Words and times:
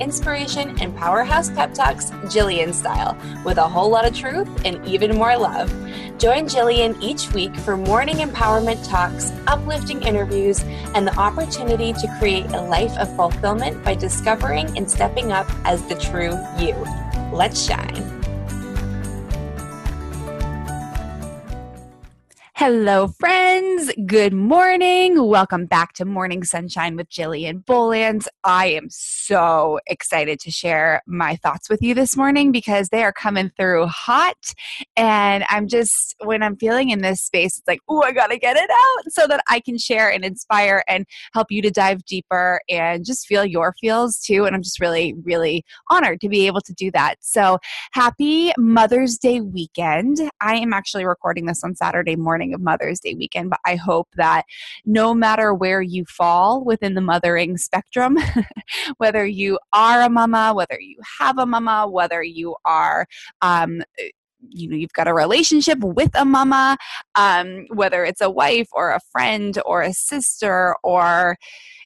inspiration, 0.00 0.80
and 0.80 0.96
powerhouse 0.96 1.50
pep 1.50 1.74
talks 1.74 2.10
Jillian 2.32 2.72
style, 2.72 3.16
with 3.44 3.58
a 3.58 3.68
whole 3.68 3.90
lot 3.90 4.06
of 4.06 4.14
truth 4.14 4.48
and 4.64 4.84
even 4.86 5.16
more 5.16 5.36
love. 5.36 5.70
Join 6.18 6.44
Jillian 6.44 7.00
each 7.02 7.32
week 7.32 7.54
for 7.56 7.76
morning 7.76 8.16
empowerment 8.16 8.86
talks, 8.88 9.32
uplifting 9.46 10.02
interviews, 10.02 10.62
and 10.94 11.06
the 11.06 11.16
opportunity 11.16 11.92
to 11.92 12.16
create 12.18 12.46
a 12.46 12.60
life 12.60 12.96
of 12.98 13.14
fulfillment 13.16 13.82
by 13.84 13.94
discovering 13.94 14.76
and 14.76 14.90
stepping 14.90 15.32
up 15.32 15.48
as 15.64 15.82
the 15.88 15.94
true 15.94 16.38
you. 16.58 16.74
Let's 17.32 17.62
shine. 17.62 18.19
Hello, 22.62 23.08
friends. 23.18 23.90
Good 24.04 24.34
morning. 24.34 25.26
Welcome 25.26 25.64
back 25.64 25.94
to 25.94 26.04
Morning 26.04 26.44
Sunshine 26.44 26.94
with 26.94 27.08
Jillian 27.08 27.64
Bolands. 27.64 28.28
I 28.44 28.66
am 28.66 28.88
so 28.90 29.80
excited 29.86 30.40
to 30.40 30.50
share 30.50 31.00
my 31.06 31.36
thoughts 31.36 31.70
with 31.70 31.80
you 31.80 31.94
this 31.94 32.18
morning 32.18 32.52
because 32.52 32.90
they 32.90 33.02
are 33.02 33.14
coming 33.14 33.50
through 33.56 33.86
hot. 33.86 34.52
And 34.94 35.46
I'm 35.48 35.68
just, 35.68 36.14
when 36.22 36.42
I'm 36.42 36.54
feeling 36.54 36.90
in 36.90 37.00
this 37.00 37.22
space, 37.22 37.56
it's 37.56 37.66
like, 37.66 37.80
oh, 37.88 38.02
I 38.02 38.12
got 38.12 38.26
to 38.26 38.38
get 38.38 38.58
it 38.58 38.68
out 38.68 39.04
so 39.08 39.26
that 39.26 39.40
I 39.48 39.60
can 39.60 39.78
share 39.78 40.12
and 40.12 40.22
inspire 40.22 40.84
and 40.86 41.06
help 41.32 41.46
you 41.48 41.62
to 41.62 41.70
dive 41.70 42.04
deeper 42.04 42.60
and 42.68 43.06
just 43.06 43.26
feel 43.26 43.46
your 43.46 43.74
feels 43.80 44.18
too. 44.18 44.44
And 44.44 44.54
I'm 44.54 44.62
just 44.62 44.82
really, 44.82 45.14
really 45.24 45.64
honored 45.88 46.20
to 46.20 46.28
be 46.28 46.46
able 46.46 46.60
to 46.60 46.74
do 46.74 46.90
that. 46.90 47.14
So 47.22 47.56
happy 47.92 48.52
Mother's 48.58 49.16
Day 49.16 49.40
weekend. 49.40 50.18
I 50.42 50.56
am 50.56 50.74
actually 50.74 51.06
recording 51.06 51.46
this 51.46 51.64
on 51.64 51.74
Saturday 51.74 52.16
morning 52.16 52.49
of 52.54 52.60
Mother's 52.60 53.00
Day 53.00 53.14
weekend, 53.14 53.50
but 53.50 53.60
I 53.64 53.76
hope 53.76 54.08
that 54.16 54.44
no 54.84 55.14
matter 55.14 55.54
where 55.54 55.82
you 55.82 56.04
fall 56.04 56.64
within 56.64 56.94
the 56.94 57.00
mothering 57.00 57.56
spectrum, 57.56 58.18
whether 58.98 59.26
you 59.26 59.58
are 59.72 60.02
a 60.02 60.10
mama, 60.10 60.52
whether 60.54 60.80
you 60.80 60.98
have 61.18 61.38
a 61.38 61.46
mama, 61.46 61.88
whether 61.88 62.22
you 62.22 62.56
are 62.64 63.06
um, 63.42 63.82
you 64.48 64.68
know 64.68 64.76
you've 64.76 64.92
got 64.92 65.08
a 65.08 65.14
relationship 65.14 65.78
with 65.80 66.10
a 66.14 66.24
mama 66.24 66.76
um, 67.14 67.66
whether 67.74 68.04
it's 68.04 68.20
a 68.20 68.30
wife 68.30 68.68
or 68.72 68.90
a 68.90 69.00
friend 69.12 69.58
or 69.66 69.82
a 69.82 69.92
sister 69.92 70.74
or 70.82 71.36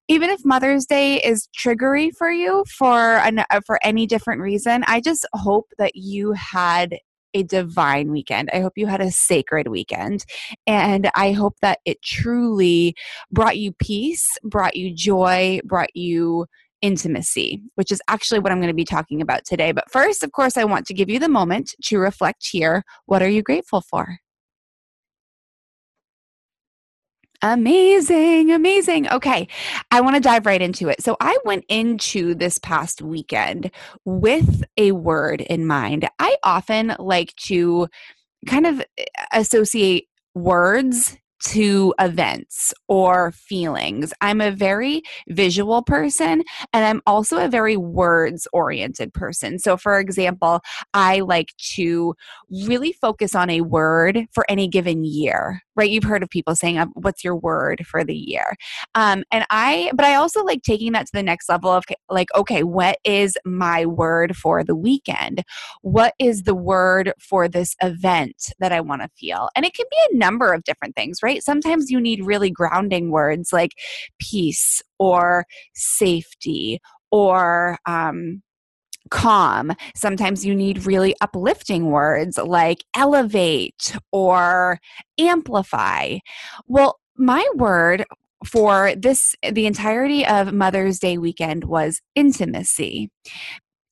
even 0.07 0.31
if 0.31 0.45
mother's 0.45 0.87
day 0.87 1.17
is 1.17 1.49
triggery 1.57 2.11
for 2.17 2.31
you 2.31 2.65
for 2.69 3.17
an, 3.19 3.45
for 3.67 3.79
any 3.83 4.07
different 4.07 4.41
reason 4.41 4.85
i 4.87 5.01
just 5.01 5.27
hope 5.33 5.67
that 5.79 5.97
you 5.97 6.33
had 6.33 6.97
a 7.35 7.43
divine 7.43 8.11
weekend. 8.11 8.49
I 8.53 8.61
hope 8.61 8.75
you 8.77 8.87
had 8.87 9.01
a 9.01 9.11
sacred 9.11 9.69
weekend. 9.69 10.25
And 10.67 11.11
I 11.15 11.33
hope 11.33 11.57
that 11.61 11.81
it 11.85 12.03
truly 12.03 12.95
brought 13.31 13.59
you 13.59 13.73
peace, 13.73 14.27
brought 14.45 14.77
you 14.77 14.95
joy, 14.95 15.61
brought 15.65 15.95
you 15.95 16.47
intimacy, 16.81 17.63
which 17.77 17.91
is 17.91 18.03
actually 18.09 18.39
what 18.41 18.53
I'm 18.53 18.59
going 18.59 18.69
to 18.69 18.75
be 18.75 18.85
talking 18.85 19.23
about 19.23 19.45
today. 19.45 19.73
But 19.73 19.91
first, 19.91 20.23
of 20.23 20.33
course, 20.33 20.57
I 20.57 20.65
want 20.65 20.87
to 20.87 20.95
give 20.95 21.09
you 21.09 21.19
the 21.19 21.29
moment 21.29 21.75
to 21.85 21.99
reflect 21.99 22.47
here. 22.51 22.85
What 23.07 23.23
are 23.23 23.29
you 23.29 23.43
grateful 23.43 23.81
for? 23.81 24.19
Amazing, 27.45 28.53
amazing. 28.53 29.07
Okay, 29.11 29.49
I 29.91 30.01
want 30.01 30.17
to 30.17 30.21
dive 30.21 30.47
right 30.47 30.63
into 30.63 30.89
it. 30.89 31.03
So, 31.03 31.15
I 31.21 31.37
went 31.45 31.67
into 31.69 32.35
this 32.35 32.59
past 32.59 33.03
weekend 33.03 33.71
with 34.07 34.65
a 34.79 34.93
word 34.93 35.43
in 35.43 35.67
mind. 35.67 36.09
I 36.19 36.39
often 36.43 36.97
like 36.99 37.37
to 37.49 37.89
kind 38.47 38.67
of 38.67 38.81
eh, 38.99 39.05
associate 39.35 40.07
words 40.35 41.19
to 41.49 41.95
events 42.01 42.73
or 42.89 43.33
feelings. 43.33 44.13
I'm 44.21 44.41
a 44.41 44.51
very 44.51 45.03
visual 45.29 45.83
person 45.83 46.43
and 46.73 46.85
I'm 46.85 47.03
also 47.07 47.39
a 47.39 47.49
very 47.49 47.77
words 47.77 48.47
oriented 48.53 49.13
person. 49.13 49.59
So, 49.59 49.77
for 49.77 49.99
example, 49.99 50.61
I 50.95 51.21
like 51.21 51.55
to 51.75 52.15
really 52.51 52.93
focus 52.93 53.35
on 53.35 53.51
a 53.51 53.61
word 53.63 54.27
for 54.33 54.45
any 54.49 54.69
given 54.69 55.05
year, 55.05 55.61
right? 55.77 55.91
You've 55.91 56.05
heard 56.05 56.23
of 56.23 56.31
people 56.31 56.55
saying, 56.57 56.79
uh, 56.79 56.87
What's 56.95 57.25
your 57.25 57.37
word 57.37 57.87
for 57.87 58.05
the 58.05 58.15
year? 58.15 58.55
Um, 58.95 59.25
and 59.31 59.45
I, 59.51 59.91
but 59.95 60.05
I 60.07 60.15
also 60.15 60.45
like 60.45 60.63
taking 60.63 60.93
that 60.93 61.07
to 61.07 61.13
the 61.13 61.23
next 61.23 61.49
level 61.49 61.71
of 61.71 61.85
like, 62.09 62.29
okay, 62.35 62.63
what 62.63 62.99
is 63.05 63.37
my 63.45 63.87
word 63.87 64.37
for 64.37 64.63
the 64.65 64.77
weekend? 64.77 65.43
What 65.83 66.15
is 66.19 66.43
the 66.43 66.55
word 66.55 67.13
for 67.19 67.49
this 67.49 67.75
event 67.83 68.53
that 68.61 68.73
I 68.73 68.81
want 68.81 69.03
to 69.03 69.09
feel? 69.17 69.49
And 69.57 69.65
it 69.65 69.75
can 69.75 69.87
be 69.91 69.97
a 70.13 70.17
number 70.19 70.53
of 70.53 70.65
different 70.65 70.95
things, 70.95 71.19
right? 71.23 71.34
Sometimes 71.41 71.91
you 71.91 72.01
need 72.01 72.25
really 72.25 72.51
grounding 72.51 73.11
words 73.11 73.53
like 73.53 73.73
peace 74.19 74.83
or 74.99 75.45
safety 75.75 76.81
or, 77.11 77.79
um, 77.87 78.43
calm. 79.11 79.73
Sometimes 79.95 80.45
you 80.45 80.55
need 80.55 80.87
really 80.87 81.15
uplifting 81.21 81.91
words 81.91 82.39
like 82.39 82.85
elevate 82.97 83.97
or 84.13 84.79
amplify. 85.19 86.19
Well, 86.67 86.99
my 87.17 87.47
word 87.55 88.05
for 88.45 88.95
this 88.97 89.35
the 89.53 89.67
entirety 89.67 90.27
of 90.27 90.53
Mother's 90.53 90.99
Day 90.99 91.17
weekend 91.19 91.65
was 91.65 92.01
intimacy 92.15 93.11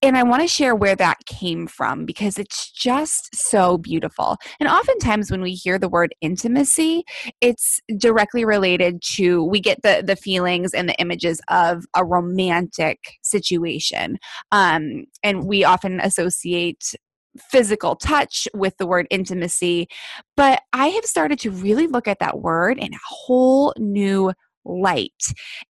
and 0.02 0.16
I 0.16 0.24
want 0.24 0.42
to 0.42 0.48
share 0.48 0.74
where 0.74 0.96
that 0.96 1.24
came 1.26 1.66
from 1.66 2.04
because 2.04 2.36
it's 2.36 2.70
just 2.70 3.34
so 3.34 3.78
beautiful. 3.78 4.36
And 4.58 4.68
oftentimes 4.68 5.30
when 5.30 5.42
we 5.42 5.54
hear 5.54 5.78
the 5.78 5.88
word 5.88 6.14
intimacy, 6.20 7.04
it's 7.40 7.80
directly 7.96 8.44
related 8.44 9.00
to 9.14 9.44
we 9.44 9.60
get 9.60 9.82
the 9.82 10.02
the 10.04 10.16
feelings 10.16 10.74
and 10.74 10.88
the 10.88 11.00
images 11.00 11.40
of 11.48 11.84
a 11.96 12.04
romantic 12.04 12.98
situation, 13.22 14.18
um, 14.50 15.04
and 15.22 15.46
we 15.46 15.64
often 15.64 16.00
associate 16.00 16.94
physical 17.38 17.96
touch 17.96 18.46
with 18.54 18.76
the 18.78 18.86
word 18.86 19.06
intimacy. 19.10 19.88
But 20.36 20.62
I 20.72 20.88
have 20.88 21.04
started 21.04 21.38
to 21.40 21.50
really 21.50 21.86
look 21.86 22.08
at 22.08 22.18
that 22.18 22.40
word 22.40 22.78
in 22.78 22.92
a 22.92 22.98
whole 23.08 23.72
new 23.78 24.32
light. 24.64 25.10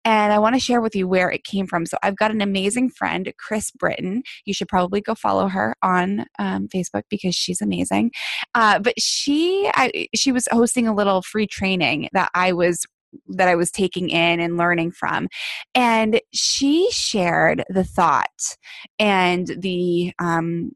And 0.06 0.34
I 0.34 0.40
want 0.40 0.56
to 0.56 0.60
share 0.60 0.82
with 0.82 0.96
you 0.96 1.08
where 1.08 1.30
it 1.30 1.44
came 1.44 1.68
from. 1.68 1.86
So 1.86 1.98
I've 2.04 2.18
got 2.18 2.32
an 2.32 2.42
amazing 2.42 2.90
friend, 2.90 3.32
Chris 3.38 3.72
Britton. 3.72 4.24
You 4.46 4.54
should 4.54 4.68
probably 4.68 5.02
go 5.02 5.16
follow 5.16 5.48
her 5.48 5.76
on 5.82 6.26
um, 6.40 6.68
Facebook 6.68 7.04
because 7.10 7.36
she's 7.36 7.62
amazing. 7.62 8.12
Uh, 8.56 8.80
but 8.80 9.00
she, 9.00 9.70
I, 9.74 10.08
she 10.16 10.32
was 10.32 10.48
hosting 10.52 10.88
a 10.88 10.96
little 10.96 11.22
free 11.22 11.48
training 11.48 12.10
that 12.14 12.30
I 12.34 12.54
was 12.54 12.86
that 13.28 13.50
I 13.50 13.56
was 13.56 13.72
taking 13.72 14.10
in 14.10 14.40
and 14.40 14.56
learning 14.56 14.92
from. 14.92 15.28
And 15.76 16.22
she 16.34 16.90
shared 16.92 17.64
the 17.70 17.84
thought 17.84 18.56
and 19.00 19.48
the 19.48 20.14
um, 20.20 20.72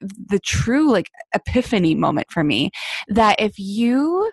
the 0.00 0.40
true 0.40 0.90
like 0.90 1.10
epiphany 1.34 1.94
moment 1.94 2.26
for 2.30 2.42
me 2.42 2.70
that 3.08 3.36
if 3.40 3.58
you 3.58 4.30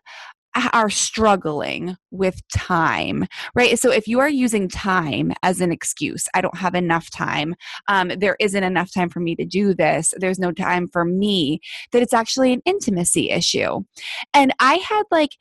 are 0.74 0.90
struggling 0.90 1.96
with 2.12 2.42
time, 2.50 3.26
right? 3.54 3.78
So 3.78 3.92
if 3.92 4.08
you 4.08 4.20
are 4.20 4.30
using 4.30 4.68
time 4.68 5.32
as 5.44 5.62
an 5.62 5.72
excuse, 5.72 6.28
I 6.34 6.42
don't 6.42 6.58
have 6.58 6.76
enough 6.76 7.10
time, 7.12 7.56
um, 7.88 8.12
there 8.18 8.36
isn't 8.40 8.64
enough 8.64 8.92
time 8.94 9.10
for 9.10 9.20
me 9.20 9.36
to 9.36 9.46
do 9.46 9.74
this, 9.74 10.14
there's 10.18 10.40
no 10.40 10.52
time 10.52 10.88
for 10.88 11.06
me, 11.06 11.60
that 11.92 12.02
it's 12.02 12.14
actually 12.14 12.54
an 12.54 12.62
intimacy 12.66 13.30
issue. 13.30 13.82
And 14.34 14.54
I 14.60 14.76
had 14.76 15.04
like, 15.12 15.32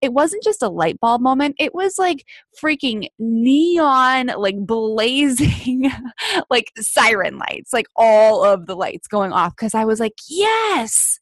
it 0.00 0.12
wasn't 0.12 0.42
just 0.42 0.62
a 0.62 0.68
light 0.68 0.98
bulb 1.00 1.20
moment, 1.20 1.56
it 1.58 1.74
was 1.74 1.98
like 1.98 2.24
freaking 2.60 3.08
neon, 3.18 4.26
like 4.36 4.58
blazing, 4.58 5.90
like 6.50 6.72
siren 6.78 7.38
lights, 7.38 7.72
like 7.72 7.86
all 7.96 8.44
of 8.44 8.66
the 8.66 8.76
lights 8.76 9.06
going 9.06 9.32
off 9.32 9.54
because 9.54 9.74
I 9.74 9.84
was 9.84 10.00
like, 10.00 10.14
yes. 10.28 11.18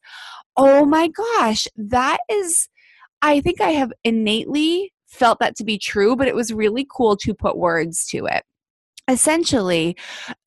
Oh 0.57 0.85
my 0.85 1.09
gosh, 1.09 1.67
that 1.75 2.19
is 2.29 2.69
I 3.25 3.41
think 3.41 3.59
I 3.59 3.71
have 3.71 3.91
innately 4.03 4.93
felt 5.07 5.39
that 5.39 5.55
to 5.55 5.63
be 5.63 5.79
true, 5.79 6.15
but 6.15 6.27
it 6.27 6.35
was 6.35 6.53
really 6.53 6.85
cool 6.95 7.17
to 7.17 7.33
put 7.33 7.57
words 7.57 8.05
to 8.11 8.27
it. 8.27 8.43
Essentially, 9.07 9.97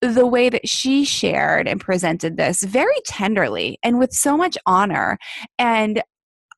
the 0.01 0.27
way 0.27 0.49
that 0.49 0.69
she 0.69 1.05
shared 1.05 1.67
and 1.67 1.81
presented 1.81 2.37
this 2.37 2.63
very 2.63 3.01
tenderly 3.05 3.79
and 3.83 3.99
with 3.99 4.13
so 4.13 4.37
much 4.37 4.57
honor 4.65 5.19
and 5.59 6.03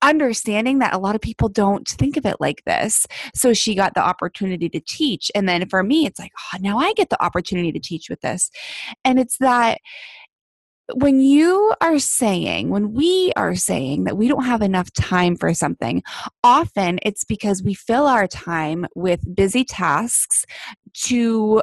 understanding 0.02 0.78
that 0.80 0.94
a 0.94 0.98
lot 0.98 1.14
of 1.14 1.22
people 1.22 1.48
don't 1.48 1.88
think 1.88 2.18
of 2.18 2.26
it 2.26 2.36
like 2.38 2.62
this. 2.66 3.06
So 3.34 3.54
she 3.54 3.74
got 3.74 3.94
the 3.94 4.02
opportunity 4.02 4.68
to 4.68 4.80
teach. 4.80 5.30
And 5.34 5.48
then 5.48 5.68
for 5.70 5.82
me, 5.82 6.04
it's 6.04 6.18
like, 6.18 6.32
oh, 6.38 6.58
now 6.60 6.78
I 6.78 6.92
get 6.94 7.08
the 7.08 7.22
opportunity 7.22 7.72
to 7.72 7.80
teach 7.80 8.10
with 8.10 8.20
this. 8.20 8.50
And 9.04 9.18
it's 9.18 9.38
that 9.38 9.78
when 10.94 11.20
you 11.20 11.74
are 11.80 11.98
saying, 11.98 12.70
when 12.70 12.92
we 12.92 13.32
are 13.36 13.54
saying 13.54 14.04
that 14.04 14.16
we 14.16 14.28
don't 14.28 14.44
have 14.44 14.62
enough 14.62 14.92
time 14.92 15.36
for 15.36 15.52
something, 15.54 16.02
often 16.42 16.98
it's 17.02 17.24
because 17.24 17.62
we 17.62 17.74
fill 17.74 18.06
our 18.06 18.26
time 18.26 18.86
with 18.94 19.34
busy 19.34 19.64
tasks 19.64 20.44
to 20.94 21.62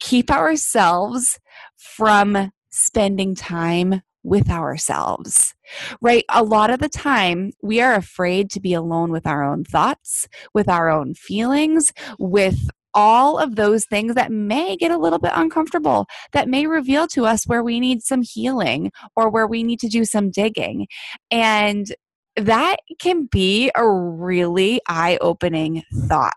keep 0.00 0.30
ourselves 0.30 1.38
from 1.76 2.52
spending 2.70 3.34
time 3.34 4.02
with 4.22 4.50
ourselves, 4.50 5.54
right? 6.02 6.24
A 6.28 6.42
lot 6.42 6.70
of 6.70 6.80
the 6.80 6.88
time, 6.88 7.52
we 7.62 7.80
are 7.80 7.94
afraid 7.94 8.50
to 8.50 8.60
be 8.60 8.74
alone 8.74 9.10
with 9.10 9.26
our 9.26 9.42
own 9.42 9.64
thoughts, 9.64 10.28
with 10.52 10.68
our 10.68 10.90
own 10.90 11.14
feelings, 11.14 11.92
with 12.18 12.68
all 12.98 13.38
of 13.38 13.54
those 13.54 13.84
things 13.84 14.16
that 14.16 14.32
may 14.32 14.76
get 14.76 14.90
a 14.90 14.98
little 14.98 15.20
bit 15.20 15.30
uncomfortable, 15.36 16.08
that 16.32 16.48
may 16.48 16.66
reveal 16.66 17.06
to 17.06 17.24
us 17.24 17.44
where 17.46 17.62
we 17.62 17.78
need 17.78 18.02
some 18.02 18.22
healing 18.22 18.90
or 19.14 19.30
where 19.30 19.46
we 19.46 19.62
need 19.62 19.78
to 19.78 19.86
do 19.86 20.04
some 20.04 20.32
digging. 20.32 20.88
And 21.30 21.94
that 22.34 22.78
can 23.00 23.26
be 23.26 23.70
a 23.76 23.88
really 23.88 24.80
eye 24.88 25.16
opening 25.20 25.84
thought 26.08 26.34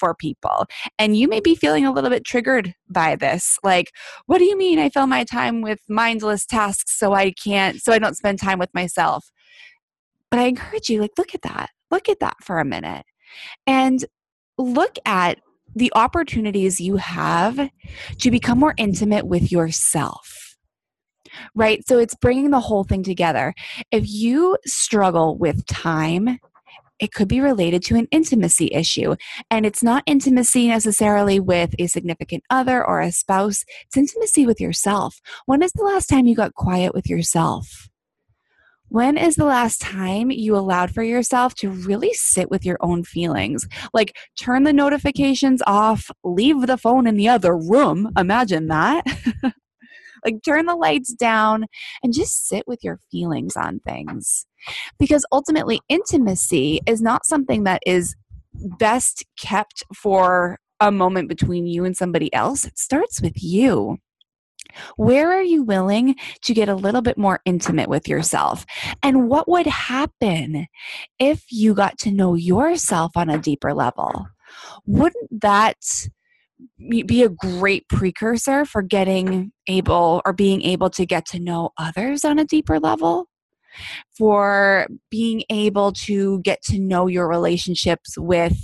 for 0.00 0.12
people. 0.12 0.66
And 0.98 1.16
you 1.16 1.28
may 1.28 1.38
be 1.38 1.54
feeling 1.54 1.86
a 1.86 1.92
little 1.92 2.10
bit 2.10 2.24
triggered 2.24 2.74
by 2.88 3.14
this. 3.14 3.56
Like, 3.62 3.92
what 4.26 4.38
do 4.38 4.44
you 4.44 4.58
mean 4.58 4.80
I 4.80 4.88
fill 4.88 5.06
my 5.06 5.22
time 5.22 5.62
with 5.62 5.78
mindless 5.88 6.44
tasks 6.44 6.98
so 6.98 7.12
I 7.12 7.30
can't, 7.30 7.80
so 7.80 7.92
I 7.92 8.00
don't 8.00 8.16
spend 8.16 8.40
time 8.40 8.58
with 8.58 8.74
myself? 8.74 9.30
But 10.28 10.40
I 10.40 10.46
encourage 10.46 10.88
you, 10.88 11.00
like, 11.00 11.12
look 11.16 11.36
at 11.36 11.42
that. 11.42 11.70
Look 11.88 12.08
at 12.08 12.18
that 12.18 12.36
for 12.42 12.58
a 12.58 12.64
minute. 12.64 13.04
And 13.64 14.04
look 14.58 14.96
at 15.06 15.38
the 15.74 15.92
opportunities 15.94 16.80
you 16.80 16.96
have 16.96 17.70
to 18.18 18.30
become 18.30 18.58
more 18.58 18.74
intimate 18.76 19.26
with 19.26 19.50
yourself. 19.52 20.56
Right? 21.54 21.86
So 21.86 21.98
it's 21.98 22.14
bringing 22.16 22.50
the 22.50 22.60
whole 22.60 22.84
thing 22.84 23.02
together. 23.02 23.54
If 23.92 24.08
you 24.08 24.56
struggle 24.66 25.38
with 25.38 25.64
time, 25.66 26.38
it 27.00 27.12
could 27.12 27.28
be 27.28 27.40
related 27.40 27.82
to 27.84 27.96
an 27.96 28.06
intimacy 28.10 28.68
issue. 28.72 29.16
And 29.50 29.64
it's 29.64 29.82
not 29.82 30.04
intimacy 30.06 30.68
necessarily 30.68 31.40
with 31.40 31.74
a 31.78 31.86
significant 31.86 32.44
other 32.50 32.86
or 32.86 33.00
a 33.00 33.10
spouse, 33.10 33.64
it's 33.86 33.96
intimacy 33.96 34.46
with 34.46 34.60
yourself. 34.60 35.20
When 35.46 35.62
is 35.62 35.72
the 35.72 35.84
last 35.84 36.08
time 36.08 36.26
you 36.26 36.36
got 36.36 36.54
quiet 36.54 36.94
with 36.94 37.08
yourself? 37.08 37.89
When 38.90 39.16
is 39.16 39.36
the 39.36 39.44
last 39.44 39.80
time 39.80 40.32
you 40.32 40.56
allowed 40.56 40.90
for 40.90 41.04
yourself 41.04 41.54
to 41.56 41.70
really 41.70 42.12
sit 42.12 42.50
with 42.50 42.64
your 42.64 42.76
own 42.80 43.04
feelings? 43.04 43.68
Like 43.94 44.16
turn 44.36 44.64
the 44.64 44.72
notifications 44.72 45.62
off, 45.64 46.10
leave 46.24 46.66
the 46.66 46.76
phone 46.76 47.06
in 47.06 47.16
the 47.16 47.28
other 47.28 47.56
room. 47.56 48.10
Imagine 48.18 48.66
that. 48.66 49.06
like 50.24 50.42
turn 50.44 50.66
the 50.66 50.74
lights 50.74 51.14
down 51.14 51.66
and 52.02 52.12
just 52.12 52.48
sit 52.48 52.64
with 52.66 52.82
your 52.82 52.98
feelings 53.12 53.56
on 53.56 53.78
things. 53.78 54.44
Because 54.98 55.24
ultimately, 55.30 55.80
intimacy 55.88 56.80
is 56.84 57.00
not 57.00 57.24
something 57.24 57.62
that 57.64 57.82
is 57.86 58.16
best 58.52 59.24
kept 59.38 59.84
for 59.94 60.58
a 60.80 60.90
moment 60.90 61.28
between 61.28 61.64
you 61.64 61.84
and 61.84 61.96
somebody 61.96 62.34
else. 62.34 62.64
It 62.64 62.76
starts 62.76 63.22
with 63.22 63.40
you. 63.40 63.98
Where 64.96 65.32
are 65.32 65.42
you 65.42 65.62
willing 65.62 66.16
to 66.42 66.54
get 66.54 66.68
a 66.68 66.74
little 66.74 67.02
bit 67.02 67.18
more 67.18 67.40
intimate 67.44 67.88
with 67.88 68.08
yourself? 68.08 68.66
And 69.02 69.28
what 69.28 69.48
would 69.48 69.66
happen 69.66 70.66
if 71.18 71.44
you 71.50 71.74
got 71.74 71.98
to 71.98 72.10
know 72.10 72.34
yourself 72.34 73.16
on 73.16 73.30
a 73.30 73.38
deeper 73.38 73.74
level? 73.74 74.26
Wouldn't 74.86 75.40
that 75.40 75.76
be 76.78 77.22
a 77.22 77.28
great 77.28 77.88
precursor 77.88 78.64
for 78.64 78.82
getting 78.82 79.52
able 79.66 80.20
or 80.26 80.32
being 80.32 80.62
able 80.62 80.90
to 80.90 81.06
get 81.06 81.24
to 81.26 81.38
know 81.38 81.70
others 81.78 82.24
on 82.24 82.38
a 82.38 82.44
deeper 82.44 82.78
level? 82.78 83.29
For 84.16 84.86
being 85.10 85.42
able 85.50 85.92
to 85.92 86.40
get 86.40 86.62
to 86.62 86.78
know 86.78 87.06
your 87.06 87.28
relationships 87.28 88.18
with 88.18 88.56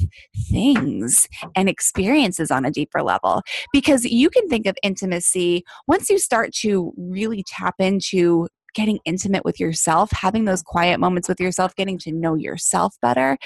things 0.51 1.27
and 1.55 1.69
experiences 1.69 2.51
on 2.51 2.65
a 2.65 2.71
deeper 2.71 3.03
level. 3.03 3.43
Because 3.73 4.05
you 4.05 4.31
can 4.31 4.49
think 4.49 4.67
of 4.67 4.77
intimacy 4.83 5.65
once 5.87 6.11
you 6.11 6.19
start 6.19 6.53
to 6.55 6.93
really 6.97 7.45
tap 7.47 7.75
into 7.79 8.49
getting 8.75 8.99
intimate 9.07 9.45
with 9.45 9.59
yourself, 9.59 10.11
having 10.13 10.45
those 10.45 10.63
quiet 10.63 11.01
moments 11.01 11.29
with 11.29 11.41
yourself, 11.41 11.75
getting 11.77 11.97
to 11.97 12.13
know 12.13 12.35
yourself 12.35 12.95
better. 13.01 13.39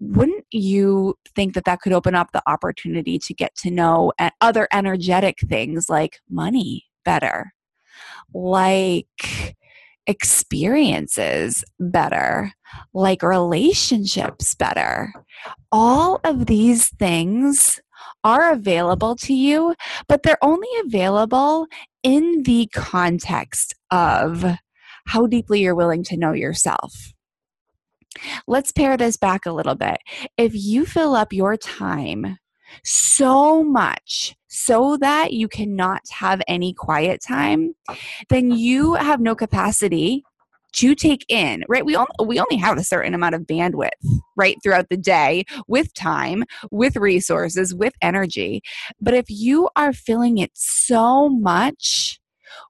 Wouldn't 0.00 0.44
you 0.50 1.14
think 1.34 1.54
that 1.54 1.64
that 1.64 1.80
could 1.80 1.92
open 1.92 2.14
up 2.14 2.32
the 2.32 2.42
opportunity 2.46 3.18
to 3.18 3.34
get 3.34 3.54
to 3.56 3.70
know 3.70 4.12
other 4.40 4.68
energetic 4.72 5.38
things 5.48 5.88
like 5.88 6.20
money 6.28 6.84
better? 7.04 7.52
Like 8.34 9.56
experiences 10.06 11.64
better, 11.78 12.52
like 12.94 13.22
relationships 13.22 14.54
better. 14.54 15.12
All 15.70 16.20
of 16.24 16.46
these 16.46 16.88
things 16.88 17.80
are 18.24 18.52
available 18.52 19.16
to 19.16 19.34
you, 19.34 19.74
but 20.08 20.22
they're 20.22 20.42
only 20.42 20.68
available 20.84 21.66
in 22.02 22.42
the 22.42 22.68
context 22.72 23.74
of 23.90 24.44
how 25.06 25.26
deeply 25.26 25.60
you're 25.60 25.74
willing 25.74 26.02
to 26.04 26.16
know 26.16 26.32
yourself. 26.32 27.12
Let's 28.46 28.72
pare 28.72 28.96
this 28.96 29.16
back 29.16 29.46
a 29.46 29.52
little 29.52 29.76
bit. 29.76 29.98
If 30.36 30.52
you 30.54 30.84
fill 30.84 31.14
up 31.14 31.32
your 31.32 31.56
time 31.56 32.38
so 32.84 33.62
much 33.62 34.34
so 34.48 34.96
that 34.98 35.32
you 35.32 35.48
cannot 35.48 36.02
have 36.10 36.42
any 36.48 36.72
quiet 36.72 37.20
time, 37.26 37.74
then 38.28 38.50
you 38.50 38.94
have 38.94 39.20
no 39.20 39.34
capacity 39.34 40.24
to 40.72 40.94
take 40.94 41.24
in, 41.28 41.64
right? 41.68 41.84
We, 41.84 41.96
only, 41.96 42.08
we 42.24 42.38
only 42.38 42.56
have 42.56 42.78
a 42.78 42.84
certain 42.84 43.14
amount 43.14 43.34
of 43.34 43.42
bandwidth, 43.42 43.90
right, 44.36 44.56
throughout 44.62 44.88
the 44.88 44.96
day 44.96 45.44
with 45.66 45.92
time, 45.94 46.44
with 46.70 46.96
resources, 46.96 47.74
with 47.74 47.94
energy. 48.00 48.62
But 49.00 49.14
if 49.14 49.26
you 49.28 49.68
are 49.74 49.92
filling 49.92 50.38
it 50.38 50.52
so 50.54 51.28
much 51.28 52.19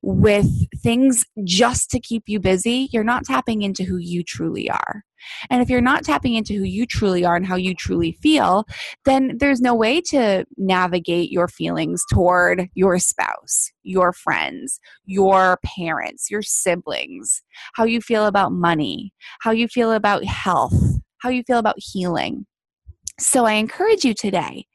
with 0.03 0.49
things 0.83 1.25
just 1.45 1.91
to 1.91 2.01
keep 2.01 2.25
you 2.27 2.41
busy, 2.41 2.89
you're 2.93 3.05
not 3.05 3.25
tapping 3.25 3.63
into 3.63 3.85
who 3.85 3.97
you 3.97 4.23
truly 4.23 4.71
are. 4.71 5.05
And 5.51 5.61
if 5.61 5.69
you're 5.69 5.81
not 5.81 6.05
tapping 6.05 6.35
into 6.35 6.55
who 6.55 6.65
you 6.65 6.87
truly 6.87 7.25
are 7.25 7.37
and 7.37 7.47
how 7.47 7.57
you 7.57 7.75
truly 7.75 8.13
feel, 8.23 8.65
then 9.05 9.37
there's 9.39 9.61
no 9.61 9.75
way 9.75 10.01
to 10.03 10.45
navigate 10.57 11.31
your 11.31 11.49
feelings 11.49 12.03
toward 12.11 12.69
your 12.75 12.99
spouse, 12.99 13.71
your 13.83 14.13
friends, 14.13 14.81
your 15.05 15.59
parents, 15.63 16.31
your 16.31 16.43
siblings, 16.43 17.43
how 17.75 17.85
you 17.85 18.01
feel 18.01 18.27
about 18.27 18.53
money, 18.53 19.13
how 19.41 19.51
you 19.51 19.69
feel 19.69 19.93
about 19.93 20.25
health, 20.25 20.99
how 21.19 21.29
you 21.29 21.43
feel 21.43 21.59
about 21.59 21.77
healing. 21.79 22.47
So 23.19 23.45
I 23.45 23.53
encourage 23.53 24.05
you 24.05 24.15
today 24.15 24.67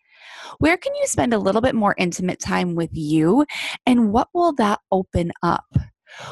where 0.59 0.77
can 0.77 0.95
you 0.95 1.07
spend 1.07 1.33
a 1.33 1.39
little 1.39 1.62
bit 1.62 1.75
more 1.75 1.95
intimate 1.97 2.39
time 2.39 2.75
with 2.75 2.91
you? 2.93 3.45
And 3.85 4.12
what 4.12 4.29
will 4.33 4.53
that 4.53 4.79
open 4.91 5.31
up? 5.43 5.65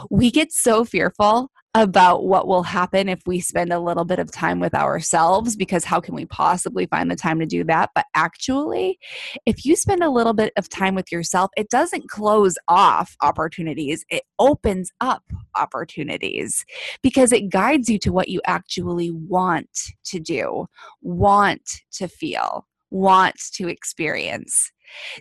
We 0.10 0.32
get 0.32 0.52
so 0.52 0.86
fearful 0.86 1.50
about 1.76 2.26
what 2.26 2.48
will 2.48 2.62
happen 2.62 3.10
if 3.10 3.22
we 3.26 3.40
spend 3.40 3.74
a 3.74 3.80
little 3.80 4.06
bit 4.06 4.20
of 4.20 4.32
time 4.32 4.60
with 4.60 4.76
ourselves 4.76 5.56
because 5.56 5.84
how 5.84 6.00
can 6.00 6.14
we 6.14 6.26
possibly 6.26 6.86
find 6.86 7.10
the 7.10 7.16
time 7.16 7.40
to 7.40 7.48
do 7.48 7.64
that 7.64 7.90
but 7.96 8.06
actually 8.14 9.00
if 9.48 9.66
you 9.66 9.76
spend 9.76 10.04
a 10.04 10.10
little 10.10 10.34
bit 10.34 10.54
of 10.56 10.70
time 10.70 10.94
with 10.94 11.12
yourself 11.12 11.50
it 11.58 11.70
doesn't 11.70 12.08
close 12.10 12.56
off 12.68 13.16
opportunities 13.22 14.06
it 14.10 14.22
opens 14.38 14.92
up 15.02 15.24
opportunities 15.56 16.64
because 17.02 17.32
it 17.32 17.50
guides 17.50 17.90
you 17.90 17.98
to 17.98 18.12
what 18.12 18.30
you 18.30 18.40
actually 18.46 19.10
want 19.10 19.90
to 20.06 20.20
do 20.20 20.68
want 21.02 21.82
to 21.92 22.08
feel 22.08 22.68
want 22.94 23.36
to 23.56 23.68
experience. 23.68 24.72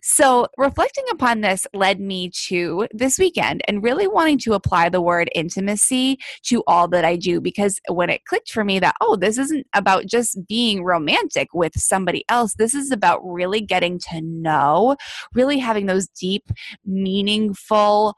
So, 0.03 0.49
reflecting 0.59 1.05
upon 1.11 1.41
this 1.41 1.67
led 1.73 1.99
me 1.99 2.31
to 2.49 2.87
this 2.93 3.19
weekend 3.19 3.63
and 3.67 3.83
really 3.83 4.07
wanting 4.07 4.39
to 4.41 4.53
apply 4.53 4.91
the 4.91 5.01
word 5.01 5.31
intimacy 5.35 6.19
to 6.45 6.63
all 6.67 6.89
that 6.89 7.07
I 7.07 7.17
do 7.17 7.41
because 7.41 7.81
when 7.89 8.11
it 8.11 8.25
clicked 8.27 8.51
for 8.51 8.65
me 8.65 8.79
that, 8.81 8.97
oh, 9.01 9.17
this 9.17 9.39
isn't 9.39 9.67
about 9.75 10.07
just 10.07 10.39
being 10.47 10.85
romantic 10.85 11.49
with 11.55 11.73
somebody 11.77 12.23
else, 12.29 12.55
this 12.55 12.75
is 12.75 12.91
about 12.91 13.21
really 13.25 13.63
getting 13.63 13.99
to 14.11 14.21
know, 14.21 14.97
really 15.35 15.59
having 15.59 15.87
those 15.87 16.07
deep, 16.09 16.45
meaningful, 16.85 18.15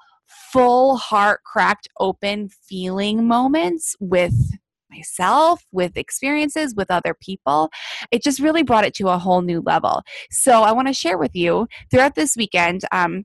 full 0.52 0.96
heart 0.96 1.40
cracked 1.44 1.88
open 2.00 2.48
feeling 2.48 3.28
moments 3.28 3.94
with 4.00 4.34
myself, 4.94 5.62
with 5.72 5.96
experiences, 5.96 6.74
with 6.76 6.90
other 6.90 7.14
people. 7.20 7.70
It 8.10 8.22
just 8.22 8.40
really 8.40 8.62
brought 8.62 8.84
it 8.84 8.94
to 8.94 9.08
a 9.08 9.18
whole 9.18 9.42
new 9.42 9.60
level. 9.60 10.02
So 10.30 10.62
I 10.62 10.72
want 10.72 10.88
to 10.88 10.94
share 10.94 11.18
with 11.18 11.34
you 11.34 11.66
throughout 11.90 12.14
this 12.14 12.36
weekend. 12.36 12.82
Um, 12.92 13.24